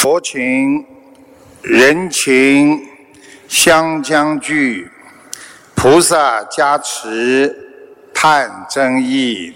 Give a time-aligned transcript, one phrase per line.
[0.00, 0.82] 佛情、
[1.60, 2.80] 人情
[3.46, 4.90] 相将聚，
[5.74, 7.54] 菩萨加持
[8.14, 9.54] 探真意，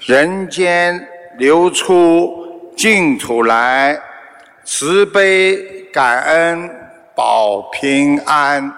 [0.00, 2.32] 人间流出
[2.74, 4.00] 净土来，
[4.64, 5.58] 慈悲
[5.92, 6.70] 感恩
[7.14, 8.72] 保平安。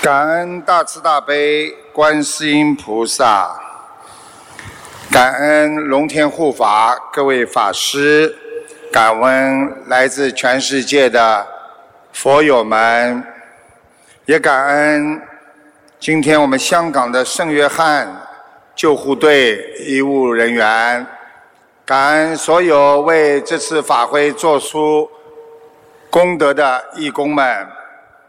[0.00, 3.60] 感恩大慈大悲观世音菩萨，
[5.10, 8.36] 感恩龙天护法各位法师，
[8.92, 11.46] 感恩来自全世界的
[12.12, 13.24] 佛友们，
[14.26, 15.20] 也感恩
[15.98, 18.06] 今天我们香港的圣约翰
[18.76, 21.06] 救护队医务人员，
[21.86, 25.08] 感恩所有为这次法会做出
[26.10, 27.66] 功德的义工们，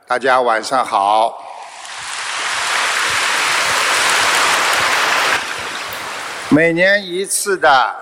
[0.07, 1.43] 大家晚上好。
[6.51, 7.95] 每年一次的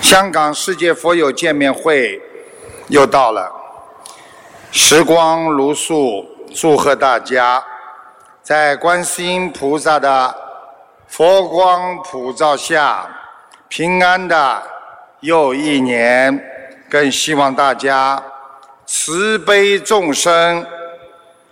[0.00, 2.18] 香港世界佛友见面会
[2.88, 3.52] 又到了，
[4.70, 7.62] 时光如梭，祝贺大家
[8.42, 10.34] 在观世音菩萨的
[11.06, 13.06] 佛光普照下
[13.68, 14.62] 平安的
[15.20, 16.42] 又一年，
[16.88, 18.22] 更希望大家
[18.86, 20.64] 慈悲众生，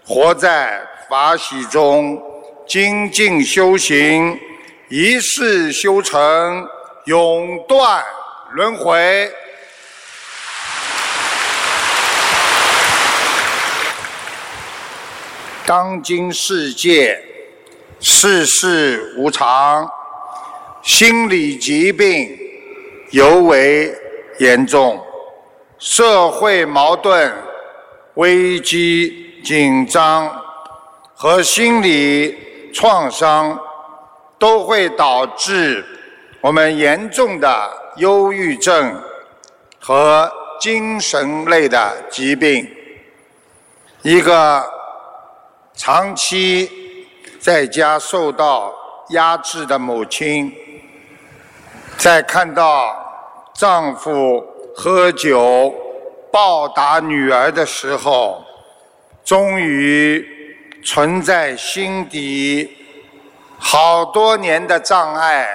[0.06, 2.18] 活在法喜中，
[2.66, 4.40] 精进修行。
[4.96, 6.68] 一世修成，
[7.06, 8.00] 永断
[8.52, 9.28] 轮回。
[15.66, 17.20] 当今世界
[17.98, 19.90] 世事无常，
[20.84, 22.30] 心理疾病
[23.10, 23.92] 尤为
[24.38, 25.04] 严重，
[25.76, 27.34] 社会矛盾、
[28.14, 30.40] 危机紧张
[31.16, 32.38] 和心理
[32.72, 33.58] 创伤。
[34.44, 35.82] 都会导致
[36.42, 39.02] 我们严重的忧郁症
[39.80, 42.70] 和精神类的疾病。
[44.02, 44.62] 一个
[45.72, 46.70] 长期
[47.40, 48.70] 在家受到
[49.12, 50.52] 压制的母亲，
[51.96, 52.94] 在看到
[53.54, 55.74] 丈夫喝酒
[56.30, 58.44] 暴打女儿的时候，
[59.24, 60.22] 终于
[60.84, 62.83] 存在心底。
[63.66, 65.48] 好多年的障碍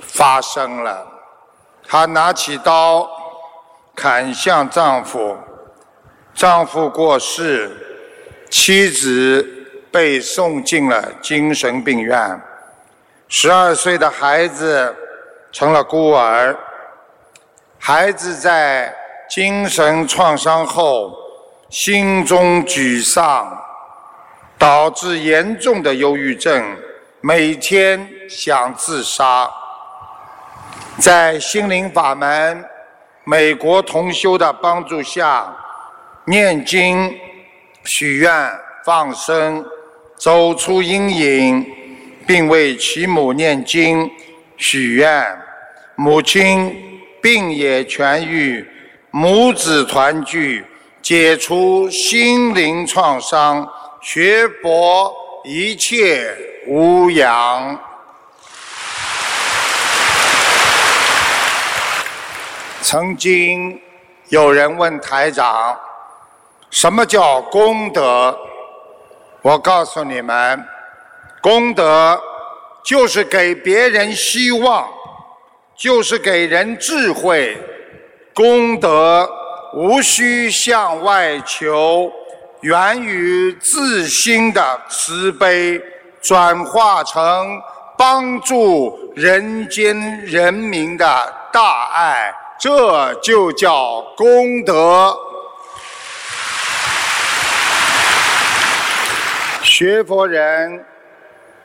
[0.00, 1.06] 发生了，
[1.86, 3.06] 她拿起刀
[3.94, 5.36] 砍向丈夫，
[6.34, 7.70] 丈夫过世，
[8.50, 9.46] 妻子
[9.92, 12.40] 被送进了精神病院，
[13.28, 14.96] 十二岁的孩子
[15.52, 16.56] 成了孤儿。
[17.78, 18.92] 孩子在
[19.28, 21.14] 精神创伤后，
[21.68, 23.60] 心中沮丧。
[24.58, 26.76] 导致严重的忧郁症，
[27.20, 29.50] 每天想自杀。
[30.98, 32.64] 在心灵法门、
[33.24, 35.54] 美国同修的帮助下，
[36.26, 37.12] 念经、
[37.84, 38.32] 许愿、
[38.84, 39.64] 放生，
[40.16, 41.66] 走出阴影，
[42.26, 44.08] 并为其母念经、
[44.56, 45.26] 许愿，
[45.96, 48.64] 母亲病也痊愈，
[49.10, 50.64] 母子团聚，
[51.02, 53.68] 解除心灵创伤。
[54.04, 56.30] 学佛一切
[56.66, 57.80] 无恙。
[62.82, 63.80] 曾经
[64.28, 65.74] 有人问台长
[66.68, 68.38] ：“什么叫功德？”
[69.40, 70.62] 我告诉你们，
[71.40, 72.20] 功德
[72.84, 74.86] 就是给别人希望，
[75.74, 77.56] 就是给人智慧。
[78.34, 79.26] 功德
[79.72, 82.12] 无需向外求。
[82.64, 85.78] 源于自心的慈悲，
[86.22, 87.60] 转化成
[87.94, 89.94] 帮助人间
[90.24, 91.04] 人民的
[91.52, 95.14] 大爱，这就叫功德。
[99.62, 100.82] 学佛人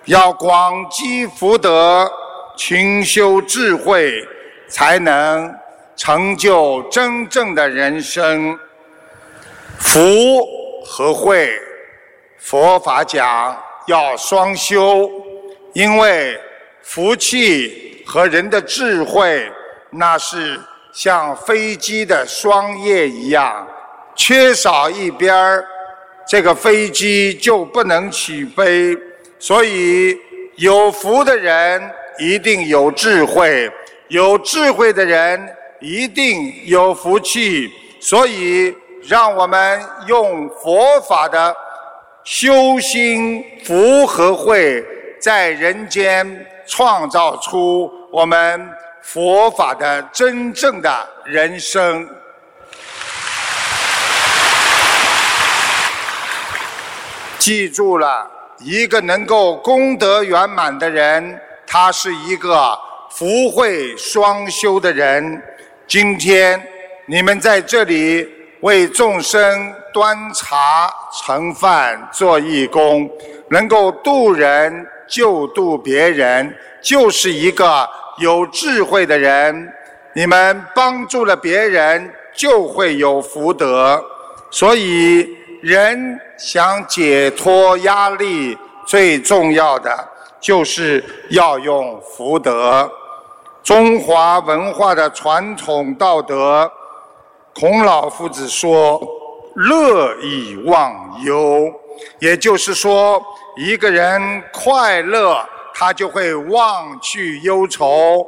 [0.03, 2.11] 要广积福德，
[2.57, 4.11] 勤修智慧，
[4.67, 5.55] 才能
[5.95, 8.59] 成就真正的人生
[9.77, 10.59] 福。
[10.91, 11.51] 和会
[12.39, 13.55] 佛法讲
[13.85, 15.07] 要双修，
[15.73, 16.35] 因为
[16.81, 19.47] 福气和人的智慧
[19.91, 20.59] 那是
[20.91, 23.67] 像飞机的双叶一样，
[24.15, 25.63] 缺少一边儿，
[26.27, 28.97] 这个飞机就不能起飞。
[29.37, 30.17] 所以
[30.55, 31.79] 有福的人
[32.17, 33.71] 一定有智慧，
[34.07, 37.71] 有智慧的人一定有福气。
[37.99, 38.75] 所以。
[39.03, 41.55] 让我们用佛法的
[42.23, 44.83] 修心福和慧，
[45.21, 48.69] 在人间创造出我们
[49.01, 52.07] 佛法的真正的人生。
[57.39, 58.29] 记住了，
[58.59, 62.77] 一个能够功德圆满的人，他是一个
[63.09, 65.41] 福慧双修的人。
[65.87, 66.61] 今天
[67.07, 68.27] 你们在这里
[68.61, 73.09] 为众生端茶盛饭做义工，
[73.49, 79.73] 能够度人救度别人，就是一个有智慧的人。
[80.13, 84.03] 你们帮助了别人，就会有福德。
[84.49, 85.37] 所以。
[85.61, 90.07] 人想解脱压力，最重要的
[90.39, 92.89] 就是要用福德。
[93.61, 96.71] 中华文化的传统道德，
[97.59, 98.97] 孔老夫子说
[99.53, 101.69] ：“乐以忘忧。”
[102.19, 103.21] 也就是说，
[103.57, 105.45] 一个人快乐，
[105.75, 108.25] 他就会忘去忧愁。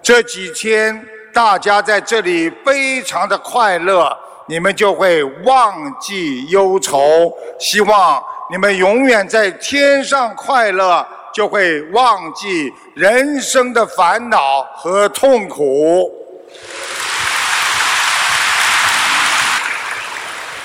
[0.00, 0.98] 这几天
[1.34, 4.16] 大家在这里非常的快乐。
[4.46, 16.10] 你们就会忘记忧愁，希望你们永远在天上快乐，就会忘记人生的烦恼和痛苦。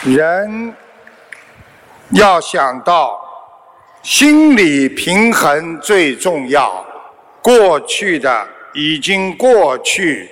[0.03, 0.73] 人
[2.11, 3.19] 要想到
[4.01, 6.85] 心理平衡最重要，
[7.41, 10.29] 过去的已经过去，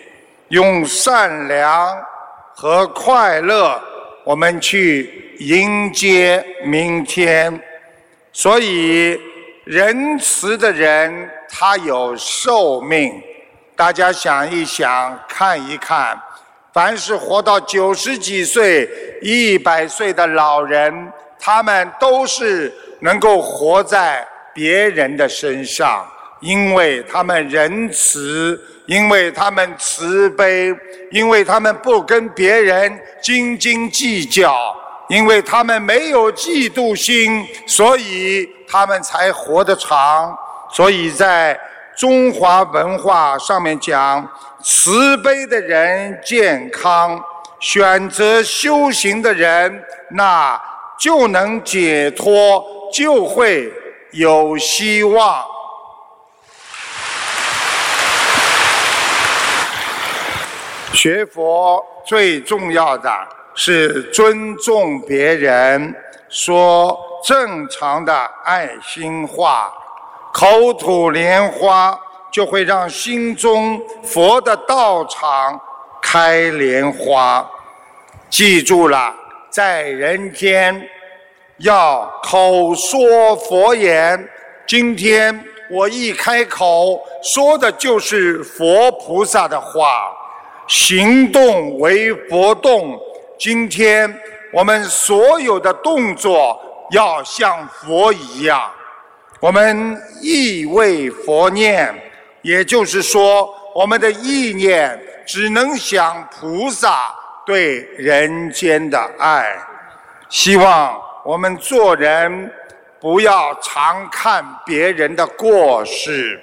[0.49, 1.95] 用善良。
[2.59, 3.79] 和快乐，
[4.23, 7.61] 我们去迎接明天。
[8.33, 9.15] 所以，
[9.63, 13.13] 仁慈的人他有寿命。
[13.75, 16.19] 大家想一想，看一看，
[16.77, 18.87] 凡是活到九十几岁、
[19.19, 26.05] 一百岁的老人，他们都是能够活在别人的身上，
[26.39, 28.61] 因为他们仁慈。
[28.85, 30.73] 因为他们慈悲，
[31.11, 34.73] 因为他们不跟别人斤斤计较，
[35.09, 40.33] 因为他们没有嫉妒心，所以他们才活得长。
[40.71, 41.59] 所以在
[41.97, 44.23] 中华文化上面讲，
[44.61, 47.19] 慈悲的人健康，
[47.59, 50.61] 选择修行的人，那
[50.99, 52.63] 就能解脱，
[52.93, 53.73] 就会
[54.11, 55.43] 有希望。
[60.93, 63.11] 学佛最重要的
[63.55, 65.95] 是尊重别人，
[66.29, 68.13] 说正常的
[68.43, 69.73] 爱心话，
[70.37, 71.99] 口吐莲花
[72.31, 75.59] 就会让心中佛的道场
[75.99, 77.43] 开莲花。
[78.29, 79.11] 记住了，
[79.49, 80.79] 在人间
[81.57, 84.29] 要口说佛言。
[84.67, 87.01] 今天我一开口
[87.33, 90.13] 说的就是佛菩萨的话。
[90.67, 92.95] 行动为佛动，
[93.39, 94.15] 今天
[94.53, 96.61] 我们所有的动作
[96.91, 98.69] 要像佛一样，
[99.39, 101.93] 我们意为佛念，
[102.41, 107.13] 也就是说，我们的意念只能想菩萨
[107.45, 109.55] 对人间的爱。
[110.27, 112.51] 希望我们做人
[112.99, 116.41] 不要常看别人的过失，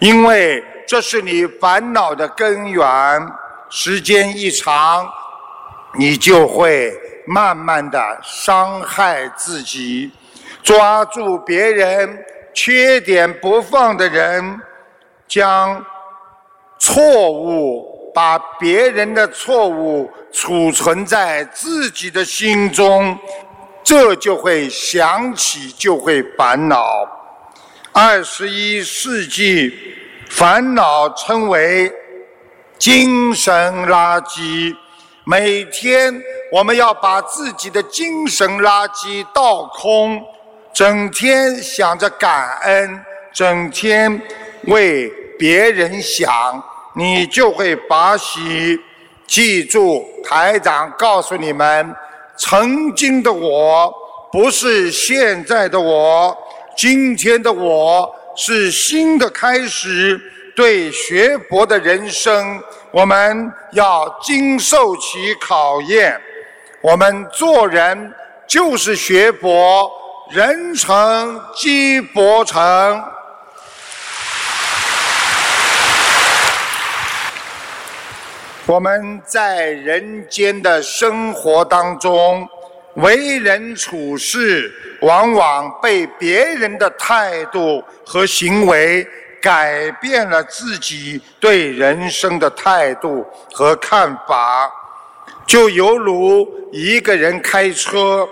[0.00, 2.84] 因为这是你烦恼的根源。
[3.70, 5.08] 时间一长，
[5.98, 6.92] 你就会
[7.26, 10.10] 慢慢的伤害自己。
[10.64, 14.60] 抓住别人缺点不放的人，
[15.28, 15.84] 将
[16.80, 23.16] 错误把别人的错误储存在自己的心中，
[23.84, 27.06] 这就会想起就会烦恼。
[27.92, 29.72] 二十一世纪，
[30.30, 31.92] 烦恼称为。
[32.76, 34.74] 精神垃圾，
[35.24, 36.12] 每天
[36.50, 40.20] 我们要把自己的精神垃圾倒空，
[40.74, 43.00] 整天想着感恩，
[43.32, 44.20] 整天
[44.64, 46.60] 为别人想，
[46.96, 48.80] 你就会把喜。
[49.26, 51.94] 记住，台长告诉你们：
[52.36, 53.92] 曾经的我
[54.32, 56.36] 不是现在的我，
[56.76, 60.20] 今天的我是新的开始。
[60.56, 62.60] 对学佛的人生，
[62.92, 66.20] 我们要经受起考验。
[66.80, 68.12] 我们做人
[68.46, 69.90] 就是学佛，
[70.30, 73.04] 人成即佛成。
[78.64, 82.48] 我们在人间的生活当中，
[82.94, 89.06] 为人处事往往被别人的态度和行为
[89.42, 94.72] 改变了自己对人生的态度和看法，
[95.46, 98.26] 就犹如一个人开车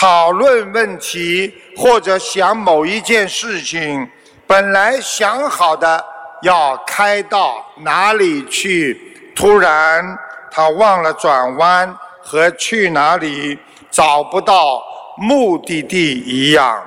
[0.00, 4.08] 讨论问题或者想某一件事情，
[4.46, 6.04] 本来想好的
[6.42, 8.96] 要开到哪里去，
[9.34, 10.16] 突然
[10.52, 13.58] 他忘了转弯和去哪里。
[13.90, 14.84] 找不到
[15.16, 16.80] 目的地一样，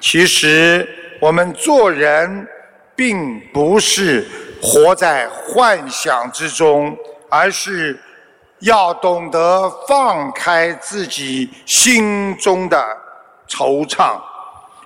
[0.00, 0.88] 其实
[1.20, 2.48] 我们做人
[2.96, 4.26] 并不是
[4.60, 6.96] 活在幻想之中，
[7.28, 8.02] 而是
[8.60, 12.84] 要懂得放开自己心中的
[13.48, 14.20] 惆怅。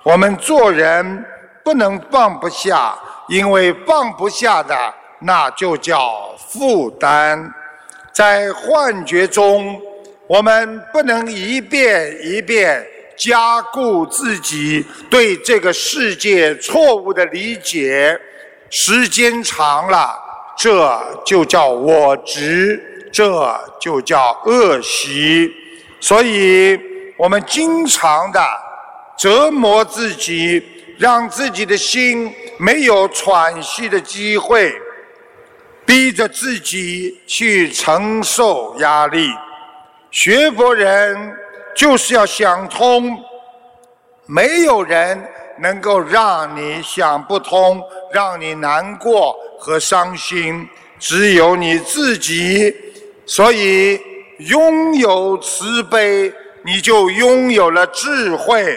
[0.03, 1.25] 我们做人
[1.63, 2.97] 不能放不下，
[3.27, 7.51] 因为放不下的那就叫负担，
[8.11, 9.79] 在幻觉中。
[10.27, 12.85] 我们不能一遍一遍
[13.17, 18.15] 加固自己对这个世界错误的理解，
[18.69, 20.15] 时间长了，
[20.55, 25.53] 这就叫我执，这就叫恶习。
[25.99, 26.79] 所以，
[27.17, 28.39] 我们经常的
[29.17, 30.63] 折磨自己，
[30.97, 34.73] 让自己的心没有喘息的机会，
[35.85, 39.29] 逼着自己去承受压力。
[40.11, 41.35] 学佛人
[41.75, 43.17] 就是要想通，
[44.25, 45.21] 没有人
[45.59, 47.81] 能够让你想不通，
[48.13, 50.65] 让你难过和伤心，
[50.97, 52.73] 只有你自己。
[53.29, 54.01] 所以，
[54.39, 56.33] 拥有慈悲，
[56.63, 58.75] 你就拥有了智慧；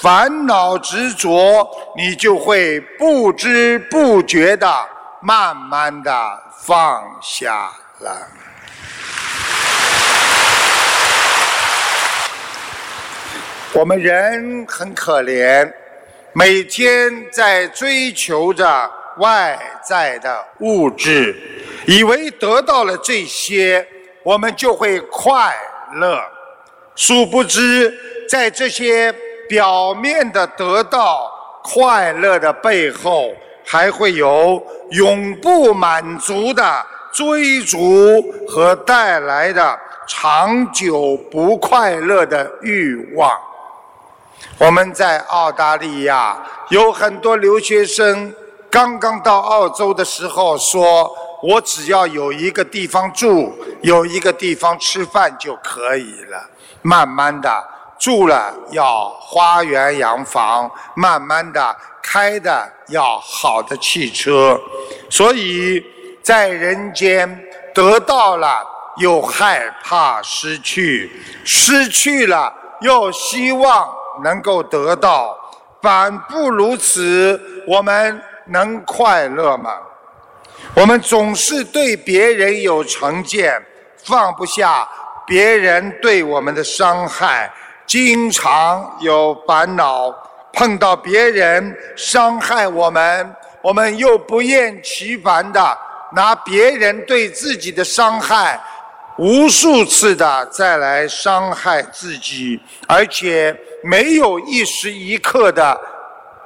[0.00, 4.72] 烦恼执着，你就会不知不觉的
[5.20, 7.68] 慢慢的放下
[7.98, 8.28] 了。
[13.72, 15.68] 我们人很可怜，
[16.32, 18.88] 每天在追求着
[19.18, 21.36] 外在的物质，
[21.86, 23.86] 以为得到了这些，
[24.22, 25.54] 我们就会快
[25.94, 26.20] 乐。
[26.94, 27.92] 殊不知，
[28.28, 29.12] 在这些
[29.48, 31.30] 表面的得到
[31.62, 33.32] 快乐的背后，
[33.66, 43.30] 还会有永不满足的追逐和带来的长久不快乐的欲望。
[44.58, 46.36] 我们在澳大利亚
[46.68, 48.32] 有很多留学生，
[48.70, 51.10] 刚刚到澳洲的时候说
[51.42, 56.48] ：“我只要有一个地方住，有一个地方吃饭就可以了。”
[56.82, 57.64] 慢慢的
[57.98, 64.58] 住了要花园洋房，慢慢的开的要好的汽车，
[65.10, 65.84] 所以
[66.22, 68.64] 在人间得到了
[68.96, 71.10] 又害怕失去，
[71.44, 73.88] 失去了又希望。
[74.22, 75.34] 能够得到，
[75.80, 79.78] 反不如此，我们能快乐吗？
[80.74, 83.60] 我们总是对别人有成见，
[84.04, 84.88] 放不下
[85.26, 87.50] 别人对我们的伤害，
[87.86, 90.14] 经常有烦恼。
[90.52, 95.78] 碰到别人伤害我们，我们又不厌其烦的
[96.12, 98.60] 拿别人对自己的伤害。
[99.16, 105.80] 无数次的再来伤害自己，而且没有一时一刻的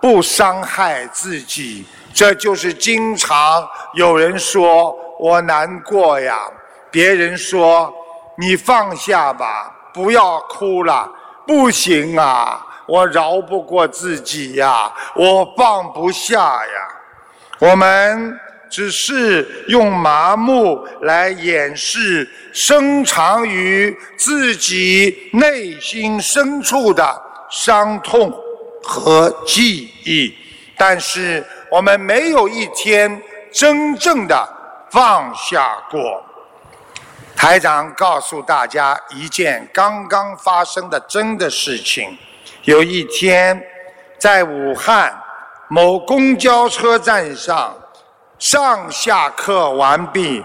[0.04, 1.82] 不伤害自己，
[2.12, 6.40] 这就是经常有人说我难过呀，
[6.90, 7.90] 别人说
[8.36, 11.10] 你放下吧，不要哭了，
[11.46, 16.88] 不行啊，我饶不过自己呀，我放不下呀，
[17.58, 18.38] 我们。
[18.70, 28.34] 只是用麻木来掩饰深藏于自己内心深处的伤痛。
[28.84, 30.36] 和记忆，
[30.76, 33.22] 但是我们没有一天
[33.52, 34.48] 真正的
[34.90, 36.22] 放下过。
[37.34, 42.16] 台长告诉大家一件刚刚发生的真的事情：
[42.62, 43.60] 有一天，
[44.18, 45.18] 在武汉
[45.68, 47.74] 某公交车站上。
[48.36, 50.44] 上下课完毕，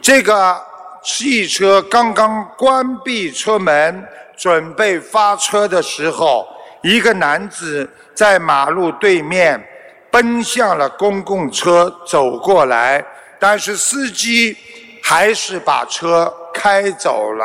[0.00, 0.60] 这个
[1.04, 4.04] 汽车刚刚关闭车门，
[4.36, 6.48] 准备发车的时候，
[6.86, 9.60] 一个男子在马路对面
[10.08, 13.04] 奔向了公共车走过来，
[13.40, 14.56] 但是司机
[15.02, 17.44] 还是把车开走了。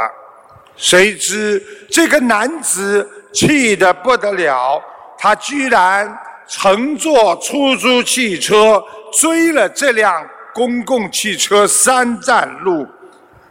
[0.75, 4.79] 谁知这个男子气得不得了，
[5.17, 6.15] 他居然
[6.47, 8.79] 乘坐出租汽车。
[9.19, 12.87] 追了这辆公共汽车三站路，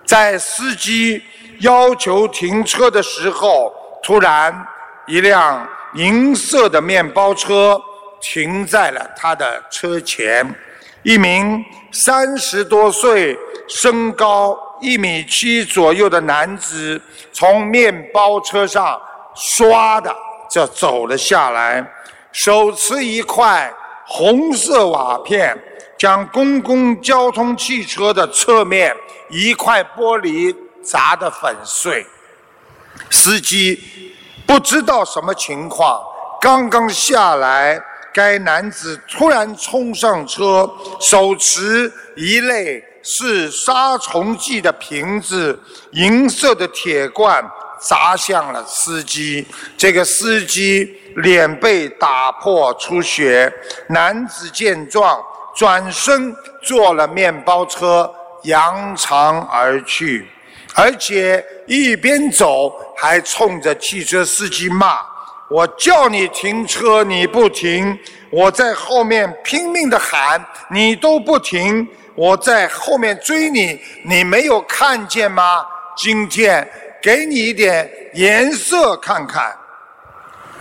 [0.07, 1.23] 在司机
[1.59, 3.71] 要求停车的时候，
[4.03, 4.67] 突然
[5.07, 7.81] 一辆银色的面包车
[8.21, 10.55] 停在了他的车前。
[11.03, 17.01] 一名三十多岁、身高一米七左右的男子
[17.33, 19.01] 从面包车上
[19.35, 20.15] 唰的
[20.51, 21.83] 就走了下来，
[22.33, 23.73] 手持一块
[24.07, 25.59] 红色瓦片，
[25.97, 28.95] 将公共交通汽车的侧面
[29.31, 32.05] 一块玻璃砸得粉碎。
[33.09, 34.13] 司机
[34.51, 36.03] 不知道什么情况，
[36.41, 37.81] 刚刚下来。
[38.13, 45.57] 该男子突然冲上车，手持一类是杀虫剂的瓶子，
[45.93, 49.47] 银色的铁罐砸向了司机。
[49.79, 53.53] 这个司机脸被打破出血。
[53.91, 55.23] 男子见状，
[55.55, 60.29] 转身坐了面包车，扬长而去，
[60.75, 64.99] 而且一边走还冲着汽车司机骂。
[65.49, 67.97] 我叫你停车，你不停；
[68.31, 71.87] 我在后面拼命的喊，你都不停。
[72.15, 75.65] 我在后面追你，你没有看见吗？
[75.97, 76.69] 今天
[77.03, 79.57] 给你一点颜色看看。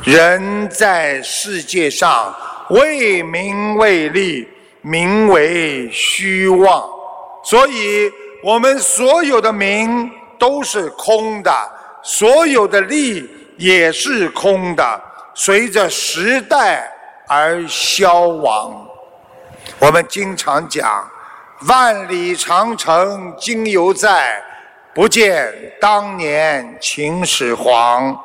[0.04, 2.34] 人在世界上
[2.70, 4.48] 为名为利，
[4.82, 6.90] 名为虚妄，
[7.44, 8.10] 所以
[8.44, 11.52] 我们所有的名都是空的，
[12.04, 13.30] 所有的利。
[13.60, 15.02] 也是空的，
[15.36, 16.90] 随着时代
[17.28, 18.88] 而消亡。
[19.80, 21.06] 我们经常讲
[21.68, 24.42] “万里长城今犹在，
[24.96, 28.18] 不见当年秦始皇”。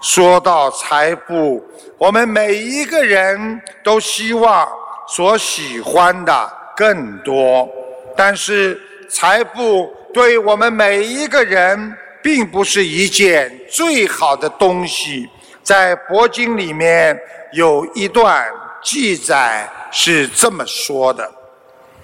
[0.00, 1.62] 说到财富，
[1.98, 4.66] 我们每一个人都希望
[5.06, 7.68] 所喜欢的更多，
[8.16, 11.96] 但是财富对我们每一个人。
[12.20, 15.26] 并不是一件最好的东西。
[15.62, 17.18] 在佛经里面
[17.52, 18.44] 有一段
[18.82, 21.30] 记载是这么说的：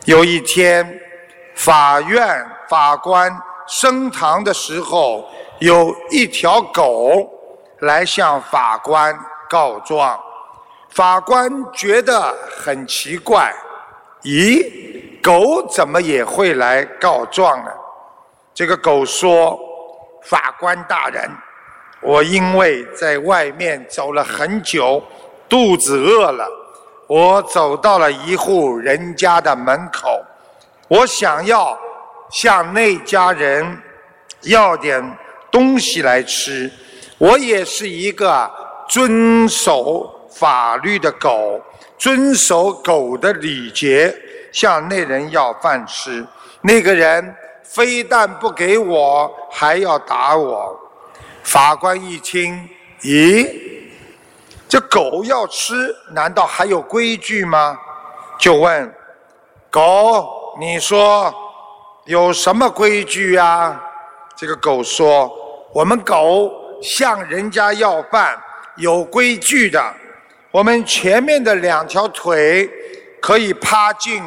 [0.05, 1.01] 有一天，
[1.57, 3.31] 法院法官
[3.67, 7.29] 升堂的时候，有一条狗
[7.81, 9.15] 来向法官
[9.51, 10.19] 告状。
[10.91, 13.53] 法官觉得很奇怪，
[14.23, 14.65] 咦，
[15.25, 17.71] 狗怎么也会来告状呢？
[18.55, 19.59] 这个狗说。
[20.27, 21.31] 法官大人，
[22.01, 25.03] 我因为在外面走了很久，
[25.51, 26.49] 肚子饿了，
[27.07, 30.25] 我走到了一户人家的门口，
[30.89, 31.79] 我想要
[32.31, 33.79] 向那家人
[34.45, 35.19] 要点
[35.51, 36.73] 东西来吃。
[37.19, 38.51] 我也是一个
[38.89, 41.61] 遵守法律的狗，
[41.99, 44.17] 遵守狗的礼节，
[44.55, 46.27] 向那人要饭吃。
[46.63, 47.37] 那个人。
[47.67, 50.79] 非但不给我，还要打我。
[51.43, 52.69] 法官一听，
[53.01, 53.51] 咦，
[54.69, 55.75] 这狗要吃，
[56.13, 57.77] 难道还有规矩吗？
[58.39, 58.95] 就问
[59.71, 61.35] 狗：“你说
[62.05, 63.83] 有什么规矩啊？”
[64.37, 65.33] 这个狗说
[65.75, 68.41] ：“我们狗向人家要饭
[68.77, 69.83] 有规矩的，
[70.53, 72.71] 我们前面的两条腿
[73.25, 74.23] 可以趴进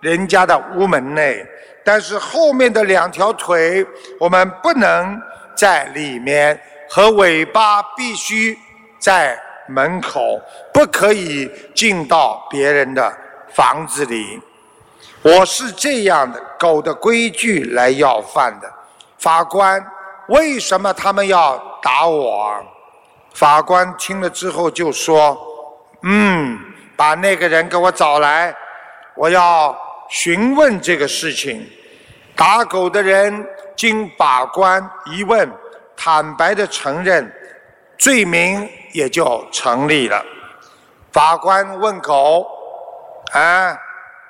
[0.00, 1.46] 人家的屋门内。”
[1.84, 3.86] 但是后面的两条腿，
[4.18, 5.20] 我们不能
[5.54, 8.56] 在里面，和尾巴必须
[8.98, 10.40] 在门口，
[10.72, 13.12] 不可以进到别人的
[13.52, 14.40] 房子里。
[15.22, 18.70] 我是这样的狗的规矩来要饭的。
[19.18, 19.84] 法官，
[20.28, 22.54] 为什么他们要打我？
[23.34, 25.36] 法官听了之后就说
[26.04, 26.58] ：“嗯，
[27.00, 28.54] 把那个人给我找来，
[29.14, 29.74] 我要。”
[30.12, 31.64] 询问这个事情，
[32.34, 35.48] 打狗的人经法官一问，
[35.96, 37.32] 坦白的承认，
[37.96, 40.20] 罪名也就成立了。
[41.12, 42.44] 法官问狗
[43.32, 43.78] ：“啊，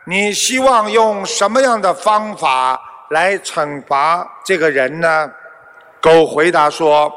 [0.05, 2.79] 你希望用什么样的方法
[3.09, 5.33] 来惩罚这个人呢？”
[5.99, 7.11] 狗回答说：“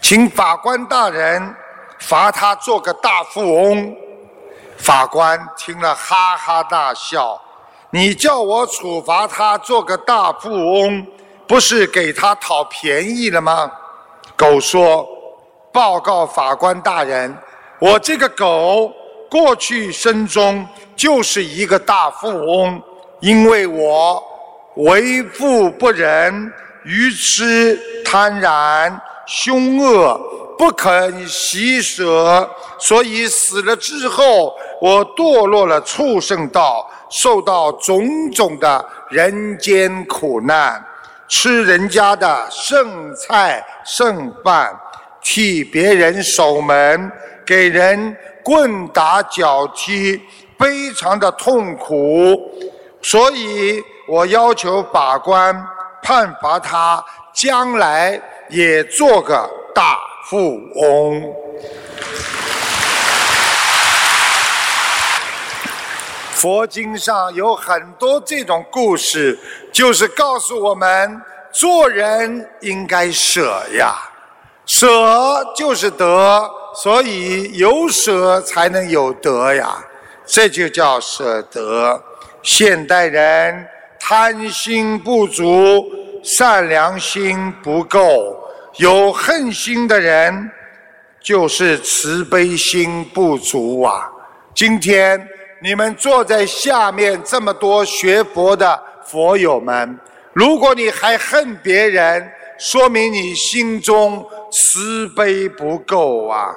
[0.00, 1.54] 请法官大人
[2.00, 3.96] 罚他做个大富翁。”
[4.76, 7.38] 法官听了，哈哈大笑
[7.92, 11.06] ：“你叫我处罚他做个大富翁，
[11.46, 13.70] 不是给他讨便宜了吗？”
[14.34, 15.06] 狗说
[15.70, 17.36] ：“报告法官大人，
[17.78, 18.90] 我这个狗
[19.30, 22.82] 过去生中就是一个大富翁，
[23.20, 24.24] 因为我
[24.76, 26.50] 为富不仁、
[26.84, 30.18] 愚痴、贪婪、凶恶。”
[30.60, 32.46] 不肯洗舍，
[32.78, 40.84] 所以死了之后，我堕落了畜生道，受到种种的人间苦难。
[41.26, 44.78] 吃人家的剩菜剩饭，
[45.22, 47.10] 替别人守门，
[47.46, 50.20] 给人棍打脚踢，
[50.58, 52.38] 非常的痛苦。
[53.00, 55.58] 所以我要求法官
[56.02, 58.20] 判罚他，将来
[58.50, 59.98] 也做个大
[60.30, 61.34] 富翁。
[66.34, 69.36] 佛经上有很多这种故事，
[69.72, 73.96] 就是告诉我们做人应该舍呀，
[74.66, 79.84] 舍就是得，所以有舍才能有得呀，
[80.24, 82.00] 这就叫舍得。
[82.44, 83.66] 现代人
[83.98, 85.84] 贪心不足，
[86.22, 88.39] 善良心不够，
[88.80, 90.50] 有恨心的人
[91.20, 94.10] 就是慈悲心不足啊。
[94.54, 95.28] 今天。
[95.62, 100.00] 你们坐在下面这么多学佛的佛友们，
[100.32, 102.26] 如果你还恨别人，
[102.58, 106.48] 说明你心中慈悲不够啊！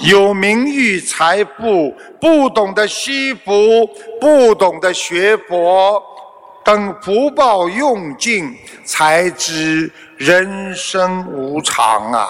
[0.00, 3.88] 有名誉、财富，不懂得惜福，
[4.20, 6.02] 不懂得学佛，
[6.64, 12.28] 等福报用尽，才知人生无常啊！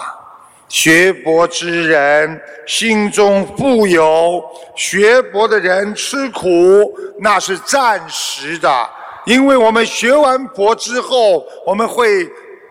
[0.69, 4.43] 学佛之人心中富有，
[4.75, 8.89] 学佛的人吃苦，那是暂时的。
[9.25, 12.27] 因为我们学完佛之后，我们会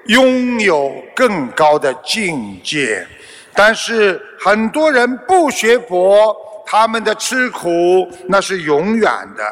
[0.06, 3.06] 拥有更高的境界。
[3.54, 9.44] 但是很多人不学佛，他们的吃苦那是永远的，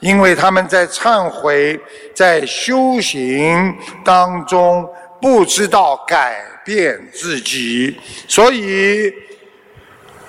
[0.00, 1.80] 因为他们在忏悔、
[2.14, 4.88] 在修行当中
[5.20, 6.42] 不知道改。
[6.66, 9.08] 变自己，所以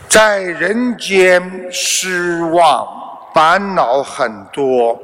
[0.07, 2.87] 在人间失望、
[3.33, 4.95] 烦恼很多。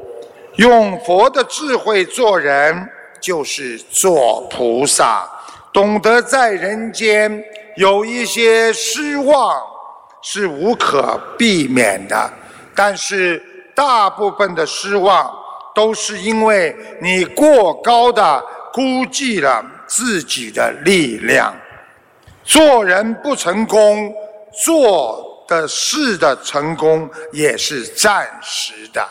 [0.57, 2.87] 用佛的智慧做人，
[3.19, 5.27] 就是做菩萨。
[5.71, 7.43] 懂得在人间
[7.77, 9.59] 有一些失望
[10.21, 12.31] 是无可避免的，
[12.75, 13.41] 但是
[13.75, 15.31] 大部分的失望
[15.73, 19.63] 都是因为你过高的估计了。
[19.85, 21.53] 自己的力量，
[22.43, 24.11] 做人不成功，
[24.63, 29.05] 做的事的成功也是暂时的。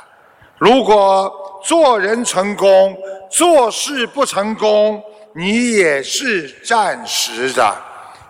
[0.59, 2.97] 如果做人成功，
[3.31, 5.01] 做事不成功，
[5.37, 7.77] 你也是暂时的。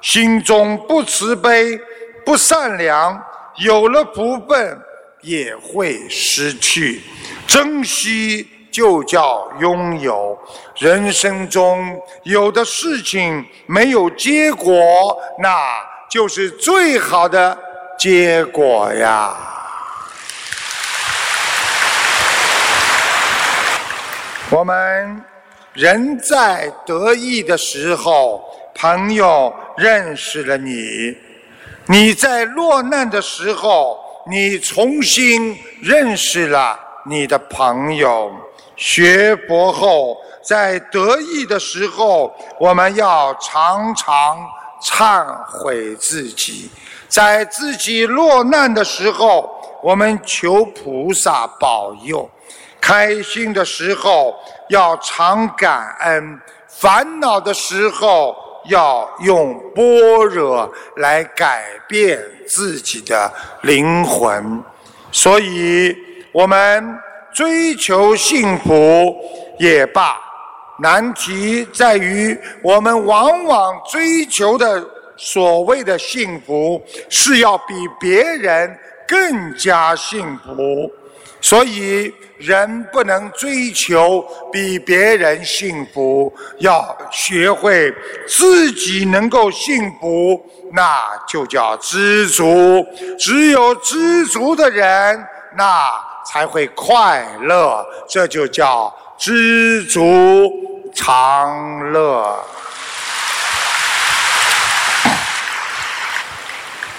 [0.03, 1.81] 心中不慈悲、
[2.27, 3.19] 不善良，
[3.59, 4.79] 有了福分
[5.23, 7.03] 也会失去。
[7.47, 8.49] 珍惜。
[8.73, 10.35] 就叫拥有。
[10.79, 17.59] 人生中有的事情没有结果，那就是最好的
[17.99, 19.37] 结果呀。
[24.49, 25.23] 我们
[25.75, 28.43] 人在得意的时候，
[28.75, 31.15] 朋友认识了你；
[31.89, 38.31] 你在落难的时候，你重新认识了你的朋友。
[38.77, 44.39] 学佛后，在得意的时候，我们要常常
[44.83, 46.69] 忏悔自己；
[47.09, 49.51] 在自己落难的时候，
[49.83, 52.29] 我们求菩萨保佑；
[52.81, 54.35] 开心的时候
[54.69, 58.35] 要常感恩；烦恼的时候
[58.67, 64.63] 要用般若来改变自己的灵魂。
[65.11, 65.97] 所以，
[66.33, 66.99] 我们。
[67.35, 69.17] 追求幸福
[69.59, 70.19] 也罢，
[70.81, 80.93] 难题在于我们往往追求的所谓的幸福是要比别人更加幸福，
[81.43, 87.95] 所以人不能追求比别人幸福，要学会
[88.27, 92.87] 自己能够幸福，那就叫知足。
[93.19, 95.23] 只有知足的人，
[95.55, 95.91] 那。
[96.25, 100.49] 才会快乐，这就叫知足
[100.95, 102.39] 常乐。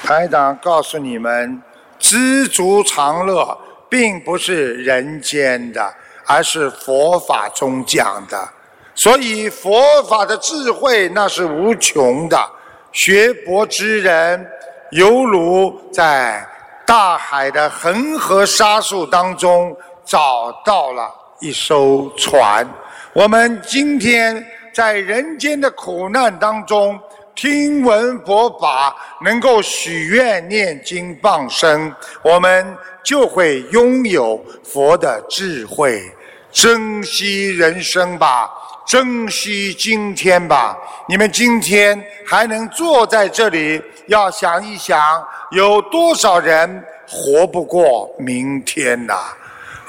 [0.03, 1.63] 台长告诉你们，
[1.97, 3.57] 知足常乐
[3.93, 5.93] 并不是人间的，
[6.25, 8.49] 而是佛法中讲的。
[8.95, 12.49] 所以佛法的智慧那是无穷的。
[12.91, 14.43] 学佛之人，
[14.89, 16.43] 犹如在。
[16.85, 22.67] 大海的恒河沙数当中找到了一艘船。
[23.13, 26.99] 我们今天在人间的苦难当中
[27.35, 31.93] 听闻佛法，能够许愿念经放生，
[32.23, 36.03] 我们就会拥有佛的智慧。
[36.51, 38.47] 珍惜人生吧，
[38.85, 40.77] 珍惜今天吧。
[41.09, 49.15] 你们今天还能坐在这里，要想一想，有多少人活不过明天呐？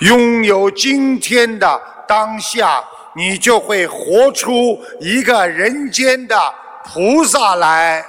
[0.00, 2.82] 拥有今天的当下，
[3.14, 6.34] 你就会活出一个人间的
[6.84, 8.04] 菩萨来。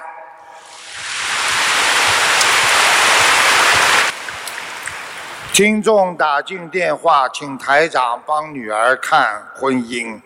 [5.53, 10.19] 听众打进电话，请台长帮女儿看婚姻。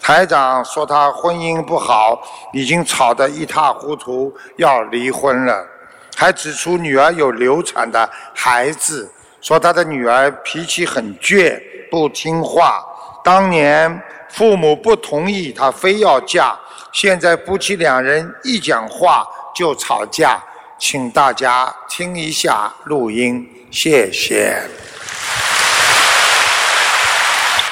[0.00, 5.66] 台长说他婚姻不好，已经吵得一塌糊涂，要离婚了。
[6.14, 9.10] 还指出女儿有流产的孩子。
[9.40, 12.84] 说他的女儿脾气很倔，不听话。
[13.22, 16.58] 当年父母不同意，她非要嫁。
[16.94, 20.40] 现在夫妻两人一讲话就吵架，
[20.78, 24.62] 请大家听一下录音，谢谢。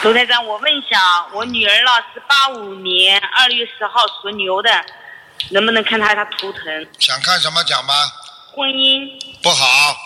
[0.02, 4.68] 卢台长，我问一下，我女儿呢是八五年二月十号属牛的，
[5.50, 6.86] 能不能看她她图腾？
[6.98, 7.94] 想看什么讲吧。
[8.52, 9.08] 婚姻
[9.40, 9.96] 不好。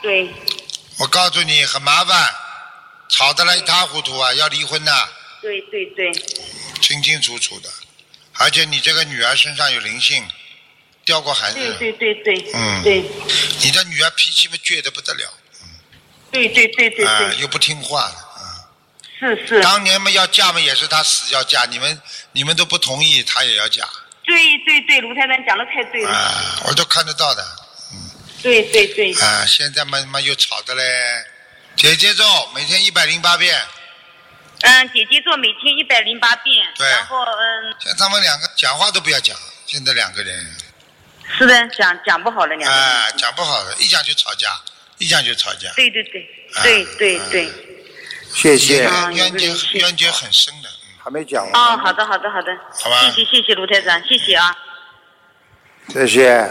[0.00, 0.32] 对。
[1.00, 2.32] 我告诉你很麻烦，
[3.08, 4.92] 吵得来一塌糊涂啊，要离婚呐。
[5.42, 6.12] 对对对。
[6.80, 7.68] 清清楚楚的，
[8.38, 10.26] 而且你这个女儿身上有灵性，
[11.04, 11.76] 掉过孩子。
[11.78, 12.52] 对对对对。
[12.54, 12.82] 嗯。
[12.82, 13.04] 对。
[13.60, 15.32] 你的女儿脾气嘛倔得不得了。
[15.62, 15.68] 嗯。
[16.30, 17.06] 对对对对对。
[17.06, 18.66] 啊，又不听话的啊。
[19.18, 19.62] 是是。
[19.62, 23.88] 当年嘛要嫁嘛也是她死要嫁，你们你们都不同意，她也要嫁。
[24.24, 26.10] 对对对，卢太太讲的太对了。
[26.10, 27.42] 啊，我都看得到的。
[27.92, 28.10] 嗯
[28.42, 29.14] 对对对。
[29.14, 30.82] 啊，现在嘛嘛又吵的嘞，
[31.76, 33.58] 姐姐咒每天一百零八遍。
[34.64, 36.66] 嗯，姐姐做每天一百零八遍。
[36.76, 36.88] 对。
[36.88, 37.74] 然后嗯。
[37.78, 40.46] 像他们两个讲话都不要讲，现在两个人。
[41.36, 42.74] 是的，讲讲不好了两个人。
[42.74, 44.48] 啊，讲不好了，一讲就吵架，
[44.98, 45.70] 一讲就吵架。
[45.76, 46.28] 对对对，
[46.62, 47.52] 对对对。
[48.32, 48.88] 谢谢。
[49.12, 49.48] 冤结
[49.78, 50.68] 冤结很深的，
[51.02, 51.52] 还没讲完。
[51.52, 52.56] 哦，好的好的好的。
[52.82, 53.00] 好吧。
[53.02, 54.56] 谢谢谢谢卢台长，谢谢啊。
[55.88, 56.50] 谢谢。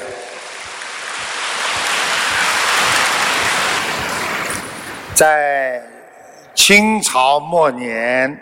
[5.15, 5.81] 在
[6.65, 8.41] 清朝末年，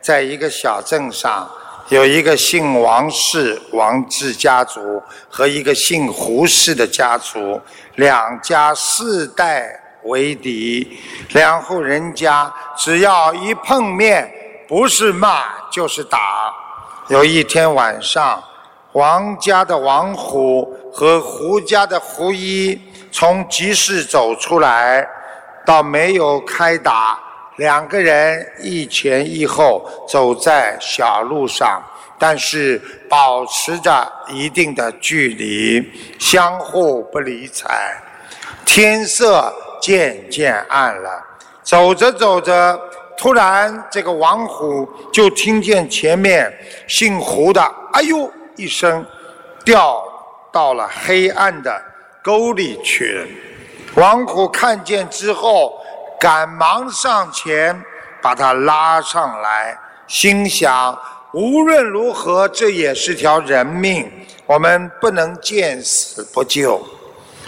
[0.00, 1.48] 在一个小镇上，
[1.88, 7.60] 有一个姓王氏王氏家族和一个姓胡氏的家族，
[7.94, 9.70] 两家世代
[10.02, 14.28] 为敌，两户人家只要一碰面，
[14.66, 16.52] 不是骂就是打。
[17.06, 18.42] 有一天晚上，
[18.94, 22.76] 王家的王虎和胡家的胡一
[23.12, 25.08] 从集市走出来。
[25.64, 27.16] 倒没有开打，
[27.56, 31.82] 两个人一前一后走在小路上，
[32.18, 38.00] 但是保持着一定的距离，相互不理睬。
[38.64, 41.10] 天色渐渐暗了，
[41.62, 42.80] 走着走着，
[43.18, 46.52] 突然这个王虎就听见前面
[46.86, 49.04] 姓胡的“哎呦”一声，
[49.64, 50.02] 掉
[50.52, 51.82] 到了黑暗的
[52.22, 53.26] 沟里去。
[53.94, 55.79] 王虎看见之后，
[56.20, 57.82] 赶忙上前
[58.20, 59.74] 把他拉上来，
[60.06, 60.96] 心想：
[61.32, 64.06] 无论如何，这也是条人命，
[64.44, 66.78] 我们不能见死不救。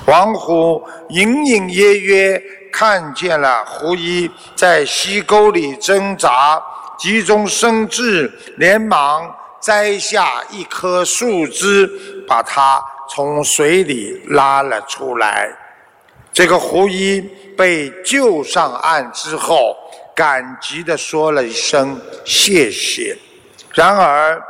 [0.07, 6.59] 王虎隐隐约约看见了胡一在溪沟里挣扎，
[6.97, 9.31] 急中生智，连忙
[9.61, 11.87] 摘下一棵树枝，
[12.27, 15.55] 把他从水里拉了出来。
[16.33, 17.21] 这个胡一
[17.63, 19.77] 被救上岸之后，
[20.17, 23.17] 感激地说了一声谢谢。
[23.73, 24.43] 然而，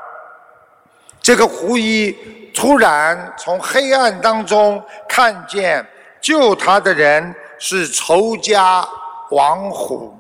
[1.21, 2.11] 这个胡一
[2.55, 5.87] 突然从黑暗当中看见
[6.23, 8.83] 救他的人是仇家
[9.31, 10.17] 王虎，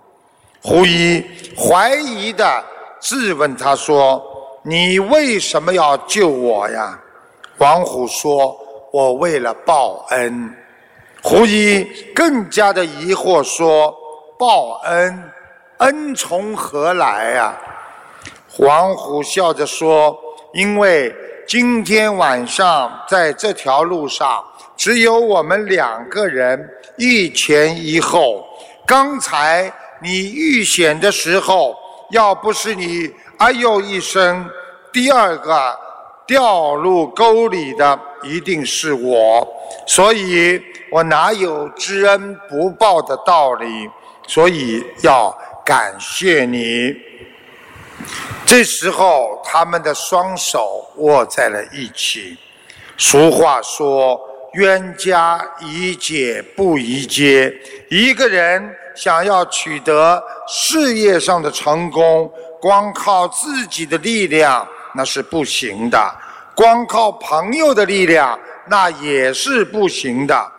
[0.63, 1.25] 胡一
[1.57, 2.45] 怀疑地
[3.01, 4.23] 质问他说
[4.63, 7.01] ：“你为什么要救我呀？”
[7.57, 8.55] 王虎说
[8.93, 10.55] ：“我为了报恩。”
[11.23, 13.97] 胡一更加的疑惑说
[14.37, 15.31] ：“报恩，
[15.79, 17.55] 恩从何来呀？”
[18.51, 20.19] 黄虎笑着说
[20.53, 21.15] ：“因为
[21.47, 24.45] 今天晚上在这条路上
[24.77, 28.45] 只有我们两个人，一前一后。
[28.85, 31.77] 刚才你遇险的时候，
[32.11, 33.09] 要不是你
[33.39, 34.45] 哎呦一声，
[34.93, 35.79] 第二个
[36.33, 39.47] 掉入沟里的一定是我，
[39.87, 40.61] 所以。”
[40.93, 43.89] 我哪有知恩不报的道理？
[44.27, 46.95] 所以要感谢你。
[48.45, 52.37] 这时候，他们的双手握在了一起。
[52.99, 54.21] 俗话说
[54.53, 57.51] ：“冤家宜解不宜结。”
[57.89, 58.63] 一个人
[58.95, 65.99] 想要取得事业上的成功，光靠自己的力量那是不行的，
[66.55, 70.53] 光靠朋友的力量那也是不行的。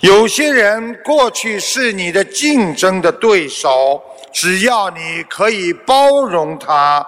[0.00, 7.06] 有些人过去是你的竞争的对手，只要你可以包容他，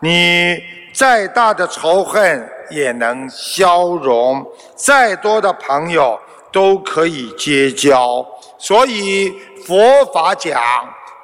[0.00, 0.58] 你
[0.92, 6.18] 再大的仇恨也能消融，再多的朋友
[6.52, 8.26] 都可以结交。
[8.58, 9.32] 所以
[9.66, 10.60] 佛法讲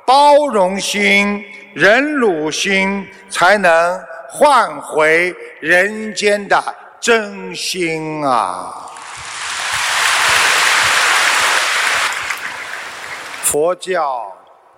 [0.07, 1.45] 包容心。
[1.75, 3.99] 忍辱心才能
[4.35, 6.59] 换回人间的
[6.99, 8.91] 真心啊！
[13.43, 14.33] 佛教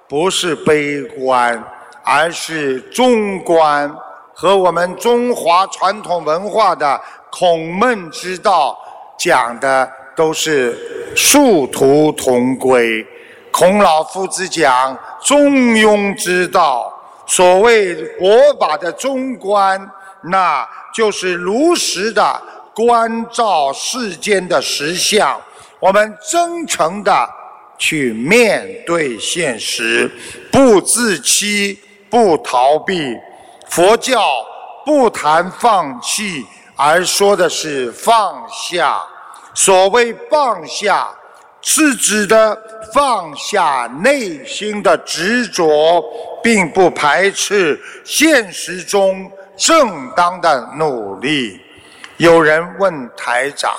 [0.08, 1.62] 不是悲观，
[2.02, 3.88] 而是中观，
[4.34, 8.76] 和我们中华传统文化的孔孟之道
[9.16, 13.06] 讲的都是殊途同归。
[13.52, 16.92] 孔老夫子讲中庸之道，
[17.26, 19.90] 所谓佛法的中观，
[20.24, 22.42] 那就是如实的
[22.74, 25.40] 关照世间的实相。
[25.80, 27.28] 我们真诚的
[27.78, 30.10] 去面对现实，
[30.50, 33.14] 不自欺，不逃避。
[33.68, 34.22] 佛教
[34.84, 39.02] 不谈放弃，而说的是放下。
[39.54, 41.08] 所谓放下。
[41.66, 42.56] 是指的
[42.92, 46.04] 放下内心的执着，
[46.42, 51.58] 并不排斥现实中正当的努力。
[52.18, 53.74] 有人问台长：“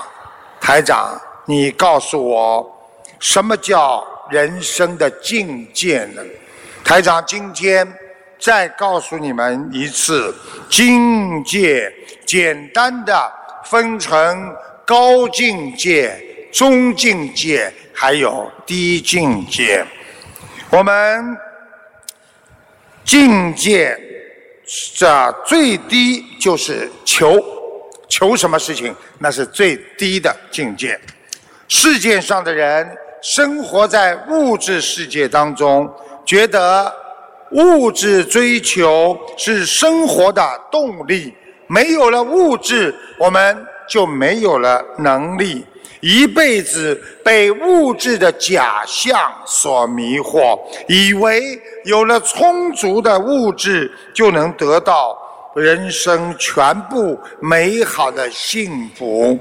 [0.60, 2.68] 台长，你告诉我，
[3.20, 6.24] 什么叫人生的境界呢？”
[6.84, 7.88] 台长今天
[8.40, 10.34] 再告诉你们一次，
[10.70, 11.94] 境界
[12.26, 13.32] 简单的
[13.64, 14.52] 分成
[14.84, 16.20] 高境界。
[16.56, 19.86] 中境界还有低境界，
[20.70, 21.38] 我们
[23.04, 23.94] 境界
[24.96, 26.24] 这最低？
[26.40, 27.44] 就是求
[28.08, 30.98] 求什么事情，那是最低的境界。
[31.68, 32.90] 世界上的人
[33.22, 35.94] 生活在物质世界当中，
[36.26, 36.90] 觉得
[37.52, 40.42] 物质追求是生活的
[40.72, 41.36] 动力，
[41.68, 45.66] 没有了物质，我们就没有了能力。
[46.06, 50.56] 一辈子被物质的假象所迷惑，
[50.88, 55.18] 以为有了充足的物质就能得到
[55.56, 59.36] 人生全部美好的幸福。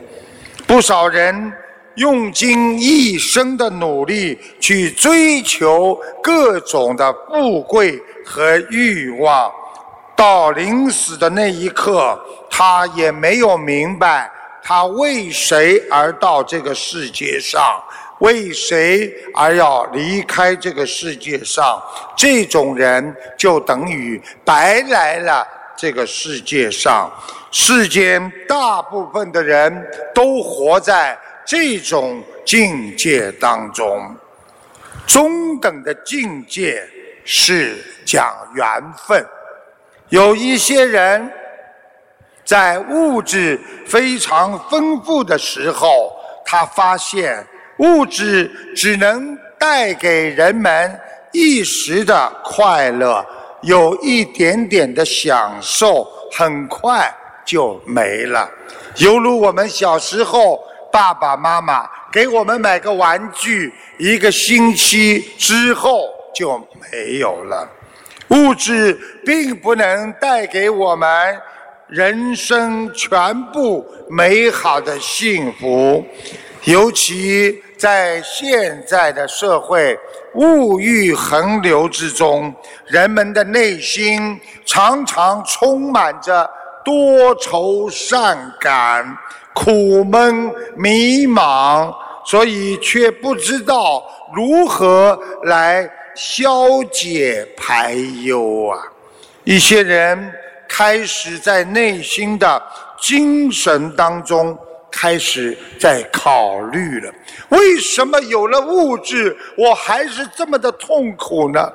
[0.67, 1.53] 不少人
[1.97, 9.53] 用尽一生的努力去追求各种的富贵和欲望，
[10.17, 12.19] 到临死的那一刻，
[12.51, 14.31] 他也没有明白。
[14.67, 17.81] 他为谁而到这个世界上？
[18.21, 21.83] 为谁而要离开这个世界上？
[22.17, 25.47] 这种人就等于白来了
[25.77, 27.13] 这个世界上。
[27.51, 34.17] 世间大部分的人都活在这种境界当中。
[35.07, 36.83] 中等的境界
[37.25, 38.65] 是讲缘
[39.07, 39.27] 分，
[40.09, 41.31] 有一些人。
[42.45, 46.13] 在物质非常丰富的时候，
[46.45, 47.45] 他发现
[47.79, 51.01] 物质只能带给人们
[51.33, 53.25] 一时的快乐，
[53.63, 57.11] 有一点点的享受，很快
[57.45, 58.49] 就没了。
[58.97, 66.59] 犹如我们小时候，爸爸妈妈给我们买个玩具，一个星期之后就
[66.93, 67.69] 没有了。
[68.29, 71.41] 物质并不能带给我们。
[71.89, 76.05] 人生全部美好的幸福，
[76.65, 79.99] 尤其在现在的社会
[80.35, 82.53] 物欲横流之中，
[82.87, 86.51] 人们的内心常常充满着
[86.83, 89.17] 多愁善感、
[89.53, 91.95] 苦闷迷茫，
[92.25, 94.03] 所以却不知道
[94.35, 97.93] 如何来消解排
[98.23, 98.81] 忧啊！
[99.45, 100.33] 一些人。
[100.77, 102.61] 开始在内心的
[103.01, 104.59] 精神当中
[104.91, 107.13] 开始在考虑了：
[107.51, 111.73] 为什么有了物质，我还是这么的痛苦呢？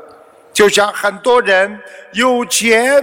[0.52, 1.80] 就像很多人
[2.12, 3.02] 有钱，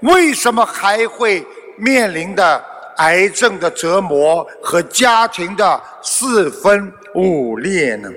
[0.00, 1.46] 为什么还会
[1.76, 2.64] 面临的
[2.96, 8.10] 癌症的折磨和家庭的四分五裂呢？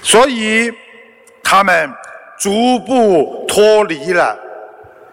[0.00, 0.72] 所以
[1.42, 1.92] 他们
[2.38, 4.38] 逐步脱离了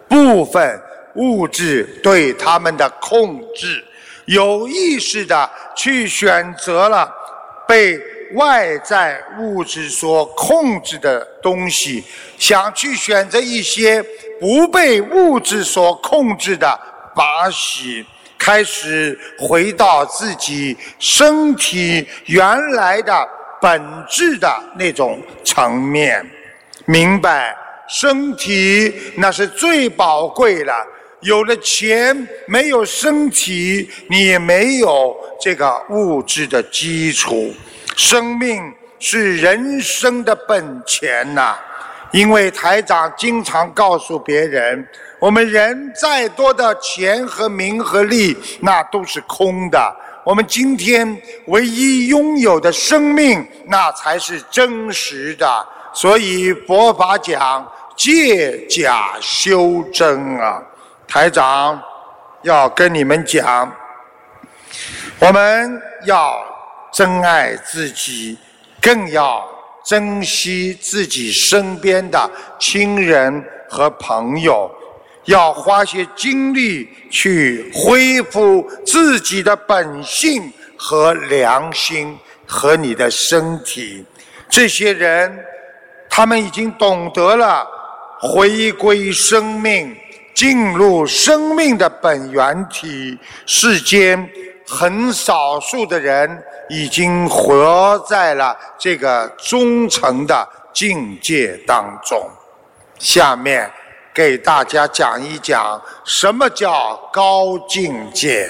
[0.07, 0.79] 部分。
[1.16, 3.84] 物质对他们的控制，
[4.26, 7.11] 有意识的去选择了
[7.68, 7.99] 被
[8.34, 12.03] 外在物质所控制的东西，
[12.39, 14.03] 想去选择一些
[14.39, 16.80] 不被物质所控制的
[17.16, 18.03] 把戏，
[18.38, 23.28] 开始回到自己身体原来的
[23.61, 26.26] 本质的那种层面，
[26.86, 27.55] 明白
[27.88, 30.74] 身体那是最宝贵的。
[31.24, 37.53] 有了钱，没有身体，你也没有这个物质的基础。
[37.95, 38.61] 生命
[38.99, 41.55] 是人生的本钱呐！
[42.11, 44.88] 因为台长经常告诉别人，
[45.19, 49.95] 我们人再多的钱和名和利，那都是空的。
[50.26, 55.67] 我们今天唯一拥有的生命，那才是真实的。
[55.93, 57.65] 所以佛法讲
[57.95, 60.61] 借假修真啊。
[61.14, 61.80] 台长
[62.41, 63.72] 要跟你们讲，
[65.20, 66.43] 我们要
[66.91, 68.36] 珍爱自己，
[68.82, 69.47] 更要
[69.86, 72.28] 珍惜自己身边的
[72.59, 74.68] 亲人和朋友，
[75.26, 84.03] 要花些精力去恢复自己的本性和良心和你的身体。
[84.49, 85.45] 这些人，
[86.09, 87.68] 他们已经懂得了
[88.20, 89.95] 回归生命。
[90.34, 94.27] 进入生命的本源体，世间
[94.67, 102.19] 很少数的人已经活在了这个忠诚的境界当中。
[102.97, 103.69] 下面
[104.13, 108.49] 给大家讲一讲什么叫高境界。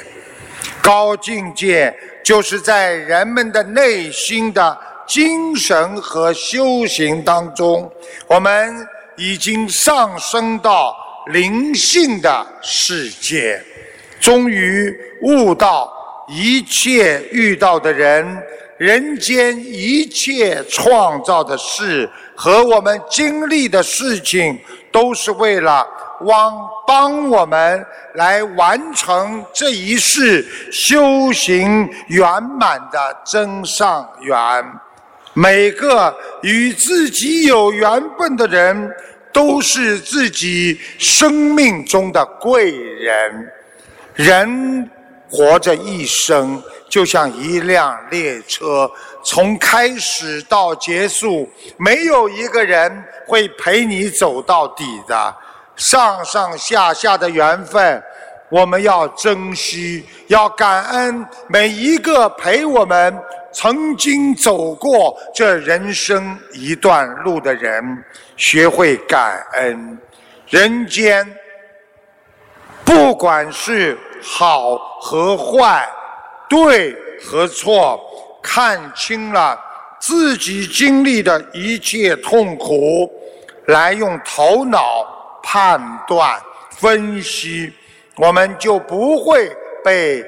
[0.82, 7.92] 高境界就是在人们的内心的精神和修行当中，
[8.28, 10.96] 我们已经上升到。
[11.28, 13.62] 灵性的世界，
[14.20, 15.92] 终于悟到
[16.28, 18.38] 一切遇到的人、
[18.78, 24.60] 人间一切创造的事和我们经历的事情，
[24.92, 25.88] 都是为了
[26.22, 26.54] 往
[26.86, 34.38] 帮我们来完成这一世修行圆满的真上缘。
[35.36, 38.92] 每个与自己有缘分的人。
[39.34, 43.52] 都是自己生命中的贵人。
[44.14, 44.90] 人
[45.30, 48.90] 活着一生，就像一辆列车，
[49.26, 55.36] 从开始到结束，没有一个人会陪你走到底的。
[55.76, 58.02] 上上下下的缘分，
[58.50, 63.20] 我们要珍惜，要感恩每一个陪我们。
[63.56, 68.04] 曾经走过这人生一段路的人，
[68.36, 69.98] 学会感恩。
[70.50, 71.26] 人间
[72.86, 75.90] 不管是好和坏，
[76.50, 78.00] 对和错，
[78.42, 79.60] 看清了
[80.00, 83.12] 自己经历的一切痛苦，
[83.68, 86.40] 来用头脑判断
[86.72, 87.74] 分析，
[88.18, 89.50] 我们就不会
[89.84, 90.24] 被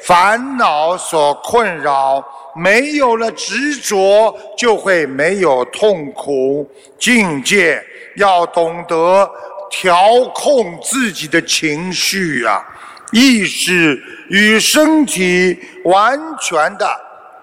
[0.00, 2.24] 烦恼所困扰。
[2.58, 6.66] 没有了执着，就会没有痛苦。
[6.98, 7.84] 境界
[8.16, 9.30] 要懂得
[9.70, 12.64] 调控自己的情绪啊，
[13.12, 16.88] 意识与身体完全的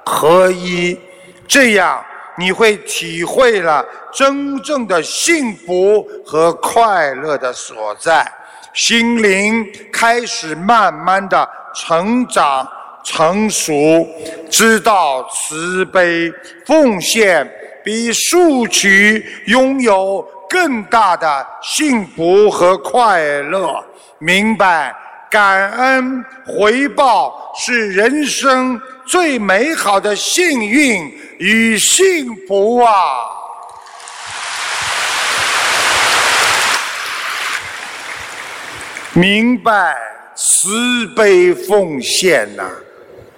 [0.04, 0.99] 合一，
[1.47, 2.04] 这样
[2.36, 8.26] 你会体会了真正的幸福和快乐的所在，
[8.74, 12.67] 心灵开始慢慢的成长。
[13.05, 14.07] 成熟，
[14.49, 16.32] 知道慈悲
[16.65, 17.45] 奉献
[17.84, 23.84] 比索取拥有更大的幸福和快乐，
[24.19, 24.95] 明白
[25.30, 31.03] 感恩回报是人生最美好的幸运
[31.39, 32.93] 与幸福啊！
[39.11, 39.93] 明白
[40.36, 42.70] 慈悲奉献呐。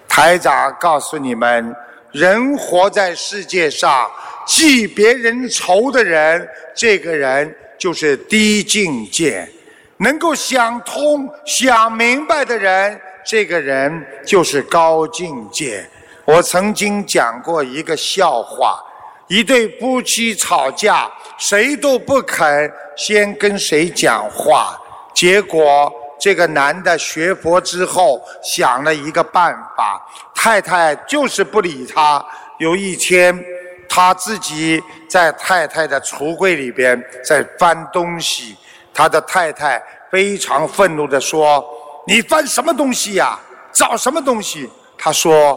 [0.08, 1.76] 台长告诉你们：
[2.12, 4.10] 人活在世界上，
[4.46, 9.46] 记别人仇的人，这个人就是低境界；
[9.98, 15.86] 能够想通、想明白的人，这个人就是高境界。
[16.24, 18.80] 我曾经讲过一个笑话：
[19.28, 24.80] 一对夫妻吵架，谁都不肯先跟谁讲话，
[25.14, 25.92] 结果。
[26.26, 30.04] 这个男的学佛之后想了一个办法，
[30.34, 32.26] 太太就是不理他。
[32.58, 33.40] 有一天，
[33.88, 38.58] 他自己在太太的橱柜里边在翻东西，
[38.92, 41.64] 他的太太非常愤怒地说
[42.10, 43.40] ：“你翻什么东西呀？
[43.72, 44.68] 找什么东西？”
[44.98, 45.56] 他说：“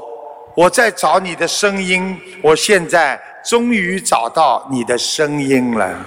[0.54, 6.04] 我在找你的声音，我现在终于找到你的声音了。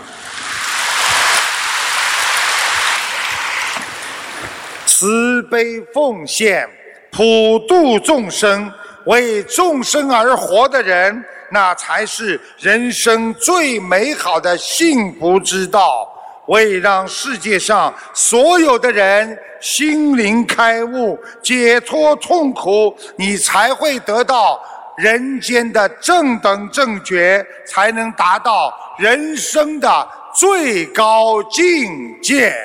[5.01, 6.69] 慈悲奉献，
[7.09, 8.71] 普度众生，
[9.07, 16.07] 为众生而活的人，那才是人生最美好的幸福之道。
[16.45, 24.61] 为让世界上所有的人心灵开悟、解脱痛苦，你才会得到
[24.97, 32.55] 人间的正等正觉，才能达到人生的最高境界。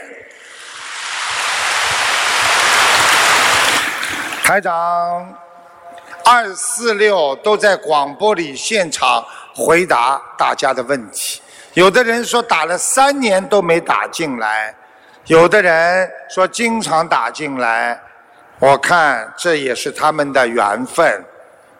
[4.46, 5.34] 台长，
[6.24, 11.42] 二四六都在广播里现场回答大家的问题。
[11.74, 14.72] 有的人说打了三年都没打进来，
[15.24, 18.00] 有的人说经常打进来。
[18.60, 21.24] 我看这也是他们的缘分。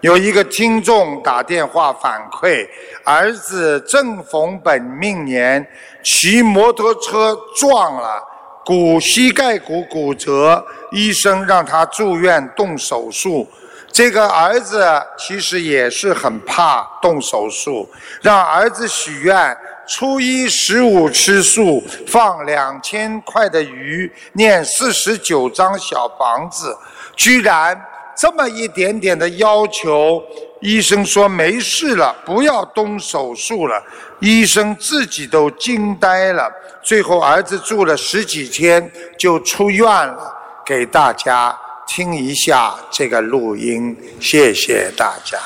[0.01, 2.69] 有一个听众打电话反馈，
[3.05, 5.65] 儿子正逢本命年，
[6.03, 8.21] 骑摩托车撞了。
[8.67, 13.49] 骨膝盖骨骨折，医生让他住院动手术。
[13.93, 14.85] 这个儿子
[15.17, 17.89] 其实也是很怕动手术，
[18.21, 19.57] 让儿子许愿：
[19.87, 26.77] 初一十五吃素，放两千块的鱼，念四十九张小房子。
[27.15, 27.81] 居然
[28.17, 30.21] 这么一点点的要求，
[30.67, 33.81] 医生说没事了，不要动手术了。
[34.19, 36.51] 医生自己都惊呆了。
[36.83, 40.37] 最后，儿子住了十几天就出院了。
[40.67, 41.57] 给大家
[41.87, 45.39] 听一下这个录音，谢谢大家。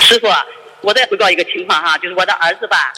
[0.00, 0.26] 师傅，
[0.80, 2.92] 我再汇报一个情况哈，就是我的儿子吧，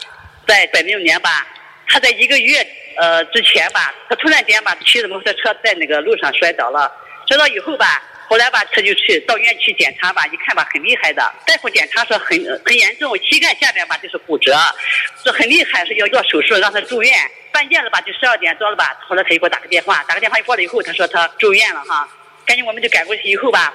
[0.47, 1.45] 在本命年吧，
[1.87, 2.65] 他在一个月
[2.99, 6.91] 呃之前吧，他突然间吧骑着摩托车在那个路上摔倒了，
[7.27, 8.01] 摔倒以后吧。
[8.29, 11.21] 后来吧，他就去到医院去检查吧，一看吧，很厉害的。
[11.45, 14.53] 大夫检查说很很严重，膝盖下面吧就是骨折，
[15.23, 17.13] 这很厉害，是要做手术，让他住院。
[17.51, 22.07] 半夜了吧，就十二点多了吧，后来他又给我打个电话，打个电话一过来以后，他说他住院了哈，
[22.45, 23.73] 赶紧我们就赶过去以后吧，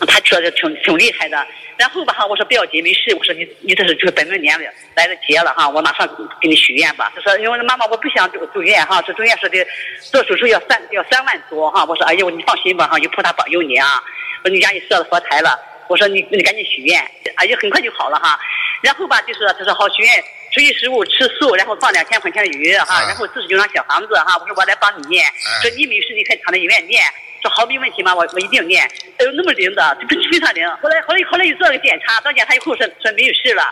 [0.00, 1.46] 他说的挺挺厉害的。
[1.76, 3.14] 然后吧哈，我说不要紧，没事。
[3.14, 6.08] 我说你你这是就是本命年了，来了节了哈，我马上
[6.40, 7.12] 给你许愿吧。
[7.14, 9.66] 他说因为妈妈我不想住住院哈，这住院说的
[10.00, 11.84] 做手术要三要三万多哈。
[11.84, 14.02] 我说哎呀，你放心吧哈，有菩萨保佑你啊。
[14.42, 16.98] 我说你家里设了佛台了，我说你你赶紧许愿，
[17.34, 18.38] 哎呀很快就好了哈。
[18.80, 20.24] 然后吧就是他说好许愿，
[20.54, 24.38] 初一十五吃素，然后放两千块钱的鱼哈，然后四十九张小房子哈。
[24.40, 25.26] 我说我来帮你念，
[25.60, 27.02] 说你没事你可以躺在医院念。
[27.46, 28.12] 说好没问题嘛？
[28.14, 28.82] 我我一定念。
[28.82, 30.68] 哎呦，那么灵的，这非常灵。
[30.82, 33.62] 后来后来后来又做了个检查，做检查以后说说没有事了，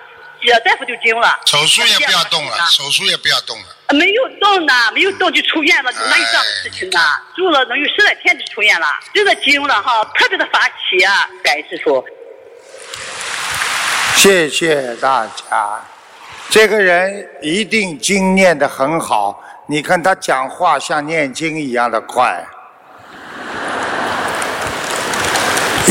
[0.41, 1.41] 这大夫就惊了。
[1.47, 3.65] 手术也不要动了，手术也不要动了。
[3.95, 7.01] 没有动呢，没有动就出院了，哪有这样的事情呢？
[7.35, 11.29] 住了能有十来天就出院了，真的惊了哈，特别的发奇啊！
[11.43, 12.05] 感谢师傅。
[14.15, 15.81] 谢谢大家，
[16.49, 22.47] 这个人一定经念的很好，你看他讲话像念经一样的快。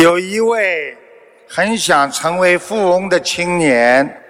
[0.03, 0.97] 有一位
[1.47, 4.21] 很想成为富翁的青年，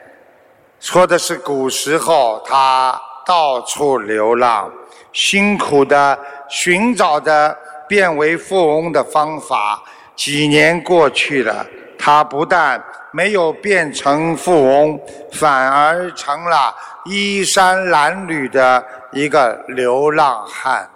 [0.79, 4.71] 说的是古时候他到处流浪，
[5.11, 7.57] 辛苦的寻找着
[7.87, 9.81] 变为富翁的方法。
[10.15, 11.65] 几年过去了，
[11.97, 12.79] 他不但
[13.11, 15.01] 没有变成富翁，
[15.31, 16.71] 反而成了
[17.05, 20.87] 衣衫褴褛的一个流浪汉。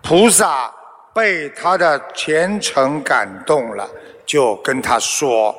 [0.00, 0.72] 菩萨。
[1.18, 3.90] 被他的虔诚感动了，
[4.24, 5.52] 就跟他说：“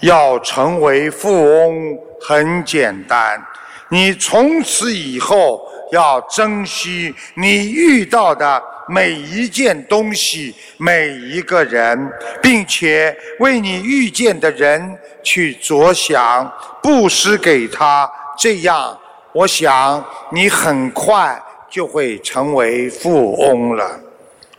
[0.00, 3.42] 要成为富翁很简单，
[3.88, 12.12] 你从此以后要珍惜你遇到的每一件东西、每一个人，
[12.42, 18.06] 并且为你遇见的人去着想，布施给他。
[18.36, 18.94] 这样，
[19.32, 23.98] 我想你很快就会成为富翁了。”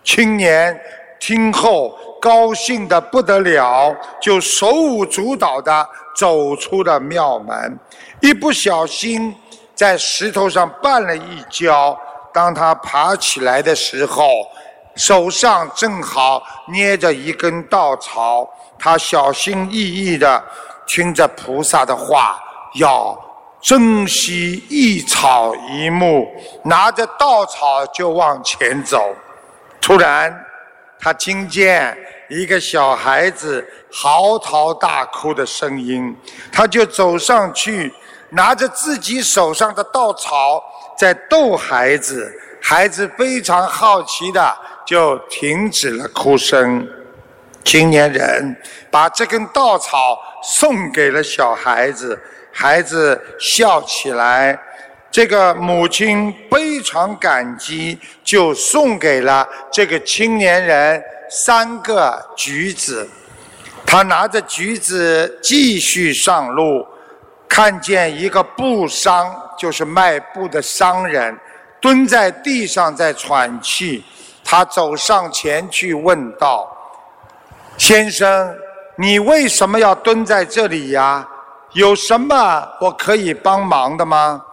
[0.03, 0.79] 青年
[1.19, 7.77] 听后高兴的不得了，就手舞足蹈的走出了庙门。
[8.21, 9.35] 一不小心
[9.73, 11.97] 在石头上绊了一跤，
[12.33, 14.27] 当他爬起来的时候，
[14.95, 18.47] 手上正好捏着一根稻草。
[18.77, 20.43] 他小心翼翼的
[20.85, 22.37] 听着菩萨的话，
[22.75, 23.17] 要
[23.61, 26.27] 珍惜一草一木，
[26.63, 29.13] 拿着稻草就往前走。
[29.83, 30.33] 突然，
[30.97, 31.93] 他听见
[32.29, 36.15] 一个小孩子嚎啕大哭的声音，
[36.53, 37.93] 他就走上去，
[38.29, 40.63] 拿着自己手上的稻草
[40.97, 42.33] 在逗孩子。
[42.61, 46.87] 孩子非常好奇的就停止了哭声。
[47.65, 48.55] 青年人
[48.89, 52.17] 把这根稻草送给了小孩子，
[52.53, 54.57] 孩子笑起来。
[55.13, 60.99] 这个母亲非常感激，就送给了这个青年人
[61.29, 63.07] 三个橘子。
[63.85, 66.83] 他拿着橘子继续上路，
[67.47, 71.37] 看见一个布商，就是卖布的商人，
[71.79, 74.03] 蹲在地上在喘气。
[74.43, 76.67] 他走上前去问道
[77.77, 78.51] ：“先生，
[78.95, 81.27] 你为什么要蹲在这里呀？
[81.73, 84.43] 有什么我可以帮忙的吗？”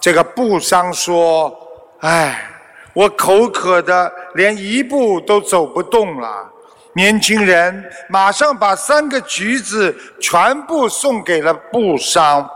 [0.00, 1.52] 这个布商说
[2.00, 2.48] ：“哎，
[2.92, 6.48] 我口渴的连一步都走不动了。”
[6.94, 12.48] 年轻人马上把三个橘子全部送给了布商。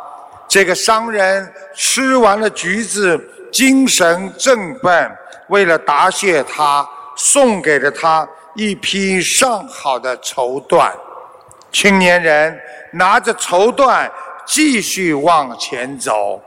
[0.49, 3.19] 这个商人吃完了橘子，
[3.53, 5.11] 精神振奋。
[5.49, 10.91] 为了答谢他，送给了他一批上好的绸缎。
[11.71, 12.59] 青年人
[12.93, 14.11] 拿着绸缎
[14.47, 16.41] 继续往前走。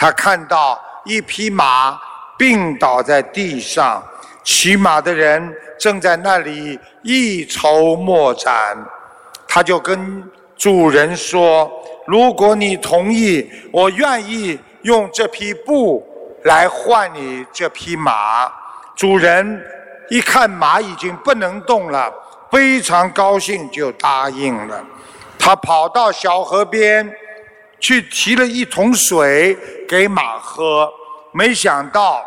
[0.00, 2.00] 他看到一匹马
[2.38, 4.02] 病倒在地上，
[4.42, 8.78] 骑马的人正在那里一筹莫展。
[9.46, 10.24] 他就跟
[10.56, 11.70] 主人说
[12.08, 16.02] ：“如果你同意，我愿意用这匹布
[16.44, 18.50] 来换你这匹马。”
[18.96, 19.62] 主人
[20.08, 22.10] 一看马已经不能动了，
[22.50, 24.82] 非常高兴，就答应了。
[25.38, 27.14] 他跑到小河边。
[27.80, 29.56] 去提了一桶水
[29.88, 30.88] 给马喝，
[31.32, 32.22] 没想到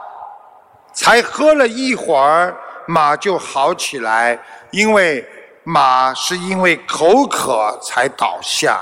[0.94, 2.56] 才喝了一会儿，
[2.88, 4.38] 马就好起来。
[4.72, 5.24] 因为
[5.64, 8.82] 马是因为口渴才倒下。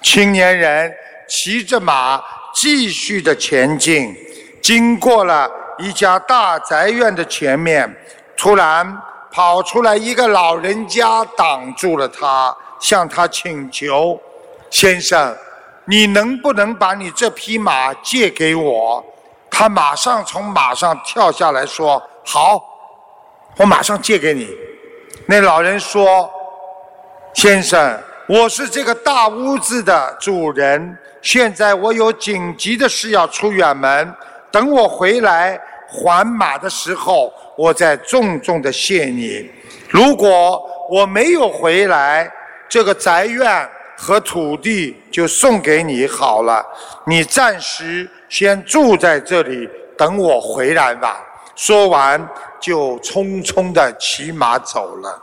[0.00, 0.94] 青年人
[1.28, 2.22] 骑着马
[2.54, 4.14] 继续的前进，
[4.62, 7.92] 经过了一家大宅院的前面，
[8.36, 8.96] 突然
[9.32, 14.18] 跑出来一个老人家，挡住了他，向他请求
[14.70, 15.36] ：“先生。”
[15.90, 19.02] 你能不能把你这匹马借给我？
[19.50, 22.62] 他马上从马上跳下来说：“好，
[23.56, 24.46] 我马上借给你。”
[25.24, 26.30] 那老人说
[27.32, 34.14] ：“先生，我是这个大屋子的主人，现在我有紧急的事要出远门。
[34.50, 35.58] 等我回来
[35.88, 39.50] 还马的时候，我再重重的谢你。
[39.88, 42.30] 如果我没有回来，
[42.68, 43.66] 这个宅院……”
[44.00, 46.64] 和土地就送给你好了，
[47.04, 51.20] 你暂时先住在这里，等我回来吧。
[51.56, 52.24] 说完，
[52.60, 55.20] 就匆匆的骑马走了。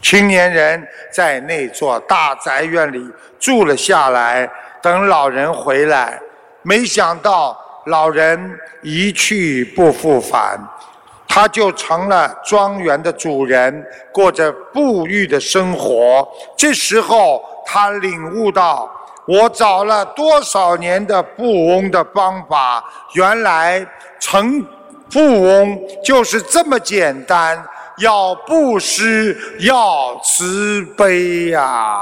[0.00, 3.06] 青年人在那座大宅院里
[3.38, 4.50] 住了下来，
[4.80, 6.18] 等老人回来，
[6.62, 7.54] 没想到
[7.84, 10.58] 老人一去不复返，
[11.28, 16.26] 他就成了庄园的主人，过着富裕的生活。
[16.56, 17.42] 这时候。
[17.66, 18.88] 他领悟到，
[19.26, 22.82] 我找了多少年的富翁的方法，
[23.14, 23.84] 原来
[24.20, 24.64] 成
[25.10, 27.62] 富翁就是这么简单，
[27.98, 32.00] 要布施，要慈悲呀。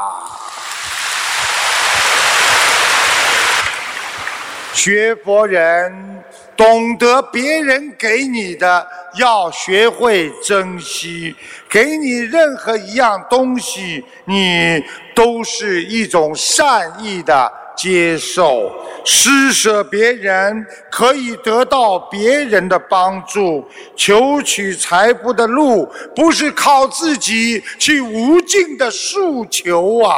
[4.73, 6.23] 学佛人
[6.57, 8.87] 懂得别人给你的，
[9.19, 11.35] 要学会珍惜。
[11.69, 14.83] 给你任何一样东西，你
[15.15, 18.71] 都是一种善意的接受。
[19.05, 23.69] 施舍别人，可以得到别人的帮助。
[23.97, 30.15] 求取财富的路，不是靠自己去无尽的诉求啊，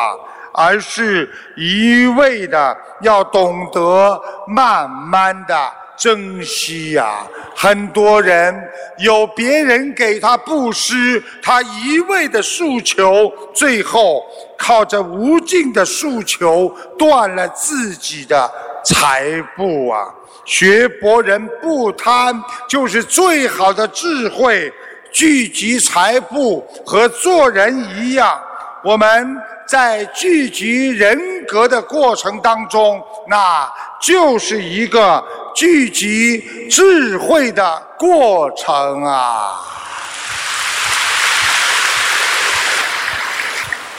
[0.52, 5.72] 而是一味的要懂得慢慢的。
[5.96, 7.26] 珍惜呀！
[7.54, 8.54] 很多人
[8.98, 14.24] 有别人给他布施，他一味的诉求，最后
[14.58, 16.68] 靠着无尽的诉求
[16.98, 18.50] 断了自己的
[18.84, 20.14] 财富啊！
[20.44, 24.72] 学博人不贪，就是最好的智慧。
[25.12, 28.38] 聚集财富和做人一样，
[28.84, 29.34] 我们
[29.66, 35.24] 在聚集人格的过程当中，那就是一个。
[35.56, 39.54] 聚集智慧的过程啊！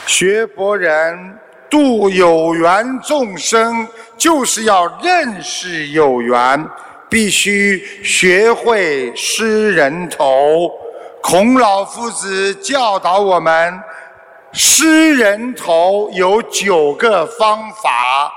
[0.06, 1.36] 学佛人
[1.68, 6.64] 度有缘众生，就是要认识有缘，
[7.10, 10.70] 必须学会施人头。
[11.20, 13.76] 孔老夫子教导我们，
[14.60, 18.28] 施人头有九个方法。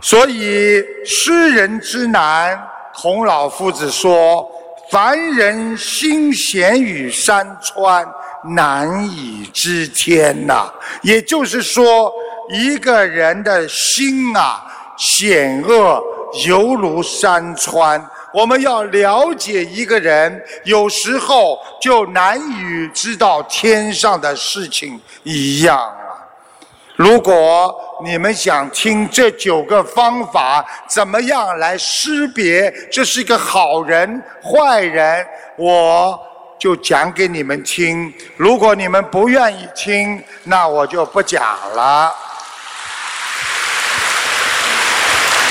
[0.00, 2.60] 所以，施人之难，
[2.92, 4.50] 孔老夫子说：
[4.90, 8.04] 凡人心闲于山川，
[8.42, 10.68] 难以知天呐。
[11.02, 12.12] 也就是说，
[12.50, 14.60] 一个人的心啊，
[14.96, 16.02] 险恶
[16.48, 18.04] 犹如山川。
[18.38, 26.22] 我们要了解一个人，有时候就难以知道天上的事情一样啊。
[26.94, 27.74] 如果
[28.04, 35.26] 你们想听这九个方法，怎么样来识别这是一个好人、坏人，
[35.56, 36.16] 我
[36.60, 38.14] 就讲给你们听。
[38.36, 42.14] 如果你们不愿意听，那我就不讲了。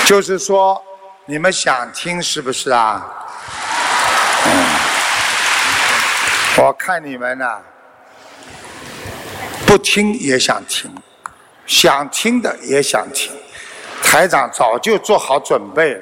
[0.06, 0.82] 就是说。
[1.30, 3.04] 你们想听是不是啊？
[6.56, 7.46] 我看你们呢，
[9.66, 10.90] 不听也想听，
[11.66, 13.30] 想听的也想听。
[14.02, 16.00] 台长早就做好准备了。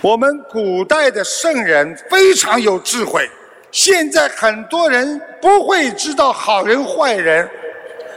[0.00, 3.28] 我们古代的圣人非常有智慧，
[3.72, 7.50] 现在很多人不会知道好人坏人。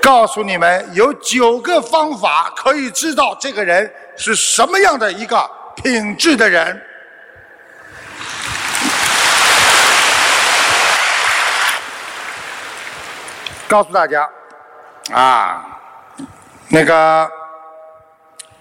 [0.02, 6.82] 告诉你们，有九个方法可以知道这个人是什么样的一个品质的人。
[13.68, 14.30] 告诉大家，
[15.12, 15.66] 啊，
[16.70, 17.30] 那个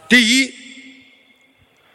[0.09, 0.53] 第一，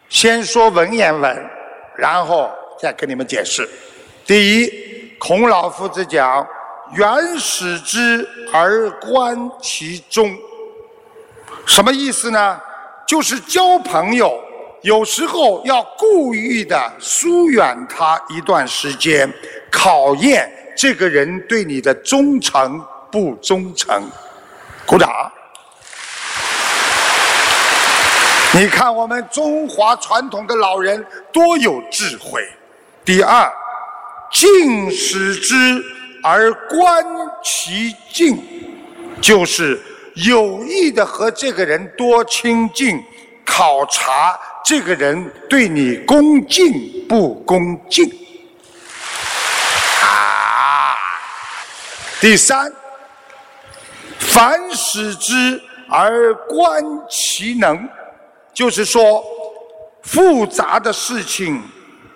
[0.08, 1.50] 先说文言文，
[1.98, 3.70] 然后再跟你们解释。
[4.26, 6.48] 第一，孔老夫子讲。
[6.94, 10.38] 原始之而观其中，
[11.66, 12.60] 什么意思呢？
[13.08, 14.38] 就是交朋友，
[14.82, 19.32] 有时候要故意的疏远他一段时间，
[19.72, 24.04] 考验这个人对你的忠诚不忠诚。
[24.86, 25.10] 鼓掌！
[28.54, 32.46] 你看我们中华传统的老人多有智慧。
[33.06, 33.50] 第二，
[34.30, 36.01] 敬使之。
[36.24, 37.06] 而观
[37.44, 38.42] 其境，
[39.20, 39.82] 就是
[40.16, 43.04] 有意的和这个人多亲近，
[43.46, 48.08] 考察这个人对你恭敬不恭敬。
[50.04, 50.96] 啊！
[52.20, 52.72] 第三，
[54.20, 57.90] 凡使之而观其能，
[58.54, 59.24] 就是说
[60.04, 61.62] 复杂的事情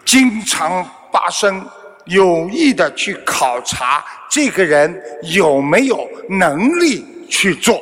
[0.05, 1.67] 经常发生。
[2.05, 7.81] 有意的去考察这个人有没有能力去做。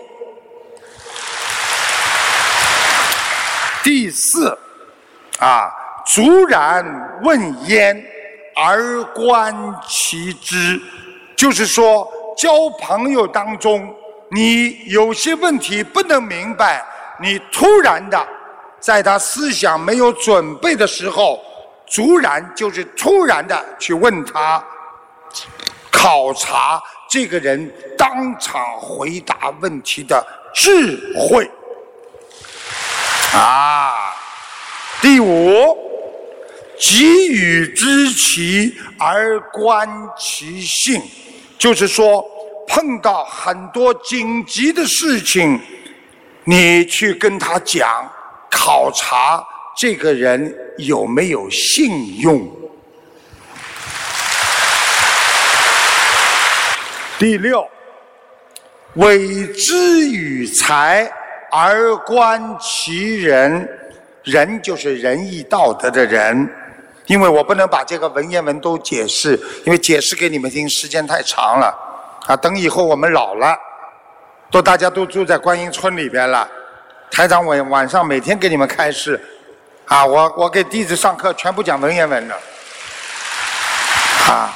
[3.83, 4.57] 第四，
[5.39, 5.69] 啊，
[6.05, 6.85] 卒然
[7.21, 8.01] 问焉
[8.55, 9.53] 而观
[9.87, 10.79] 其知，
[11.35, 13.93] 就是说交朋友当中，
[14.31, 16.81] 你有些问题不能明白，
[17.19, 18.25] 你突然的
[18.79, 21.41] 在他思想没有准备的时候。
[21.93, 24.63] 突然就是突然的去问他，
[25.91, 30.25] 考察这个人当场回答问题的
[30.55, 31.47] 智慧
[33.33, 34.15] 啊。
[35.01, 35.77] 第五，
[36.79, 39.87] 给予知其而观
[40.17, 40.99] 其性，
[41.59, 42.25] 就是说
[42.67, 45.61] 碰到很多紧急的事情，
[46.45, 48.09] 你去跟他讲，
[48.49, 49.45] 考察。
[49.75, 52.49] 这个人有没有信用？
[57.17, 57.65] 第六，
[58.95, 61.09] 委之与财
[61.51, 63.67] 而观其人，
[64.23, 66.49] 人就是仁义道德的人。
[67.05, 71.73] 因为我不能把这个文言文都解释，因为解释给你们听时间太长了。
[72.27, 73.57] 啊，等以后我们老了，
[74.49, 76.49] 都大家都住在观音村里边了，
[77.11, 79.19] 台长晚晚上每天给你们开示。
[79.85, 82.35] 啊，我我给弟子上课，全部讲文言文的。
[84.27, 84.53] 啊，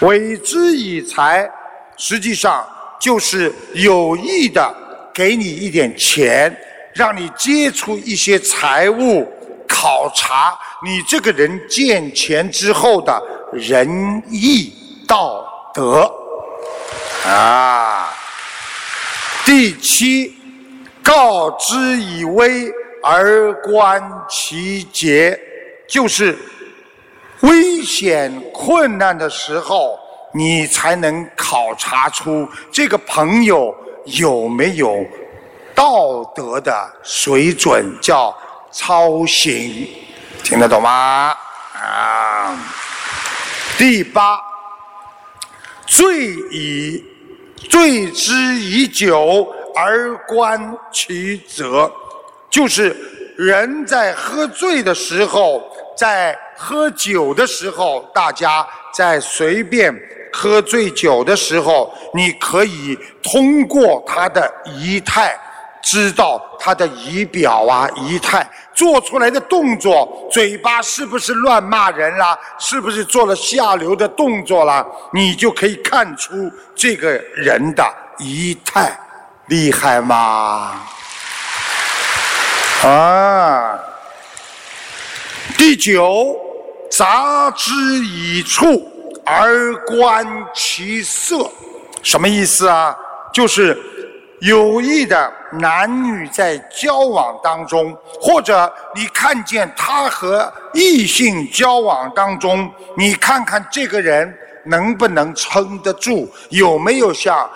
[0.00, 1.48] 委之以财，
[1.96, 2.68] 实际上
[3.00, 4.74] 就是有意的
[5.14, 6.54] 给你一点钱，
[6.92, 9.26] 让你接触一些财物，
[9.68, 13.22] 考察你这个人见钱之后的
[13.52, 14.74] 仁义
[15.06, 16.12] 道德。
[17.24, 18.12] 啊，
[19.44, 20.36] 第七，
[21.02, 22.70] 告之以威。
[23.08, 25.38] 而观其节，
[25.88, 26.36] 就是
[27.42, 29.96] 危险困难的时候，
[30.34, 33.72] 你才能考察出这个朋友
[34.06, 35.06] 有没有
[35.72, 38.36] 道德的水准，叫
[38.72, 39.88] 操行，
[40.42, 41.32] 听得懂吗？
[41.74, 42.58] 啊，
[43.78, 44.40] 第八，
[45.86, 47.04] 醉以
[47.70, 49.46] 醉之以酒
[49.76, 51.88] 而观其则。
[52.56, 52.96] 就是
[53.36, 55.62] 人在喝醉的时候，
[55.94, 59.94] 在喝酒的时候，大家在随便
[60.32, 65.38] 喝醉酒的时候，你可以通过他的仪态。
[65.82, 68.44] 知道他的仪表啊、仪态，
[68.74, 72.36] 做出来的动作，嘴巴是不是乱骂人啦？
[72.58, 74.84] 是不是做了下流的动作啦？
[75.12, 77.84] 你就可以看出这个人的
[78.18, 78.98] 仪态，
[79.46, 80.72] 厉害吗？
[82.84, 83.78] 啊！
[85.56, 86.36] 第九，
[86.90, 87.72] 杂之
[88.04, 88.90] 以处
[89.24, 91.50] 而观其色，
[92.02, 92.96] 什么意思啊？
[93.32, 93.76] 就是。
[94.40, 104.30] 有意的男女在交往当中，或者你看见他和异性交往当中，你看看这个人
[104.64, 107.50] 能不能撑得住，有没有像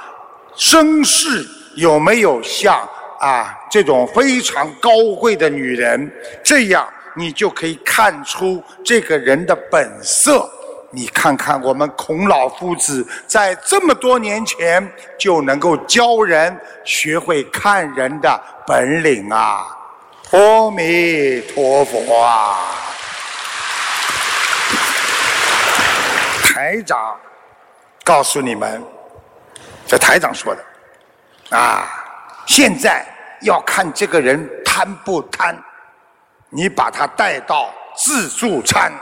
[0.56, 2.88] 绅士，有没有像
[3.20, 6.10] 啊这种非常高贵的女人，
[6.42, 10.50] 这样你就可以看出这个人的本色。
[10.92, 19.64] 你看看，我们孔老夫子在这么多年前就能够教人学会看人的本领啊！
[20.32, 22.58] 阿弥陀佛啊！
[26.42, 27.16] 台长
[28.02, 28.82] 告诉你们，
[29.86, 31.99] 这台长说的啊，
[32.46, 33.06] 现在
[33.42, 35.56] 要看这个人贪不贪，
[36.48, 38.92] 你把他带到自助餐。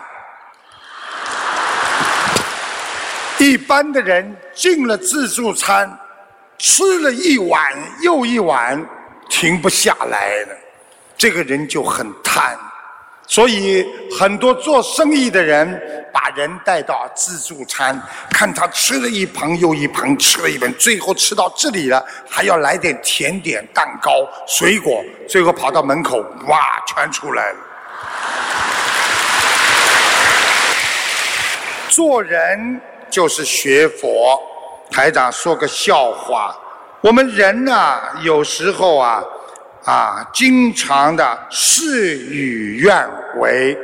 [3.38, 5.88] 一般的人进了自助餐，
[6.58, 7.72] 吃了一碗
[8.02, 8.84] 又一碗，
[9.28, 10.56] 停不下来了。
[11.16, 12.58] 这个人就很贪，
[13.28, 13.86] 所以
[14.18, 15.80] 很多做生意的人
[16.12, 26.18] 把人带到自助餐，看他吃了一盆又一盆，吃了一盆，最后吃到这里了，还要来点甜点、蛋糕、水果，最后跑到门口，
[26.48, 27.58] 哇，全出来了。
[31.88, 32.80] 做人。
[33.10, 34.38] 就是学佛，
[34.90, 36.54] 台长说个笑话。
[37.00, 39.24] 我们人呐，有时候啊，
[39.84, 43.76] 啊，经常的事与愿违。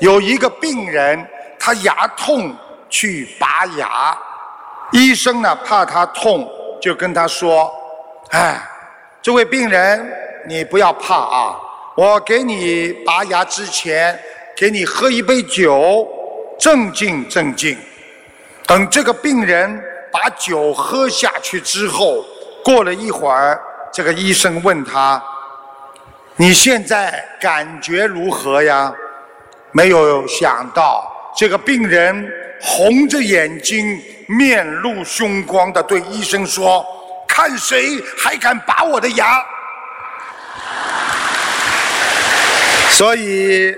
[0.00, 1.26] 有一个病人，
[1.58, 2.54] 他牙痛
[2.88, 4.16] 去拔牙，
[4.92, 6.48] 医生呢怕他痛，
[6.80, 7.68] 就跟他说
[8.30, 8.60] ：“哎，
[9.20, 10.08] 这位病人，
[10.46, 11.58] 你不要怕啊，
[11.96, 14.16] 我给你拔牙之前，
[14.56, 16.06] 给你喝一杯酒，
[16.60, 17.76] 镇静镇静。”
[18.64, 19.82] 等这个病人
[20.12, 22.24] 把酒喝下去之后，
[22.62, 23.60] 过了一会儿，
[23.92, 25.20] 这个医生问他
[26.38, 28.90] ：“你现在感觉如何呀？”
[29.72, 36.86] 没有想到，这个病人红着眼睛、面露凶光的对医生说
[37.28, 39.44] ：“看谁还敢拔我的牙！”
[42.90, 43.76] 所以，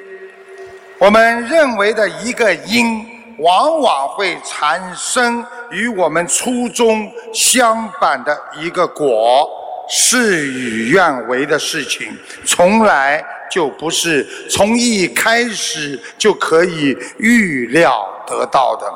[0.98, 3.08] 我们认为的一个因。
[3.40, 9.48] 往往会产生与我们初衷相反的一个果，
[9.90, 18.86] 事与愿违的事情，从来就不是从一开始就可以预料得到的。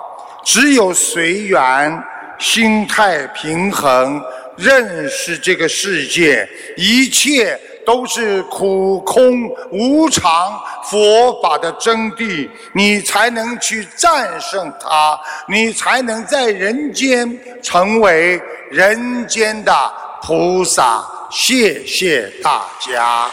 [0.45, 2.03] 只有随缘，
[2.39, 4.23] 心态平衡，
[4.57, 7.61] 认识这个世界，一切。
[7.87, 18.41] 都是苦空无常佛法的真谛，你才能去战胜它，你才能在人间成为
[18.71, 19.93] 人间的
[20.27, 21.05] 菩萨。
[21.31, 23.29] 谢谢大家。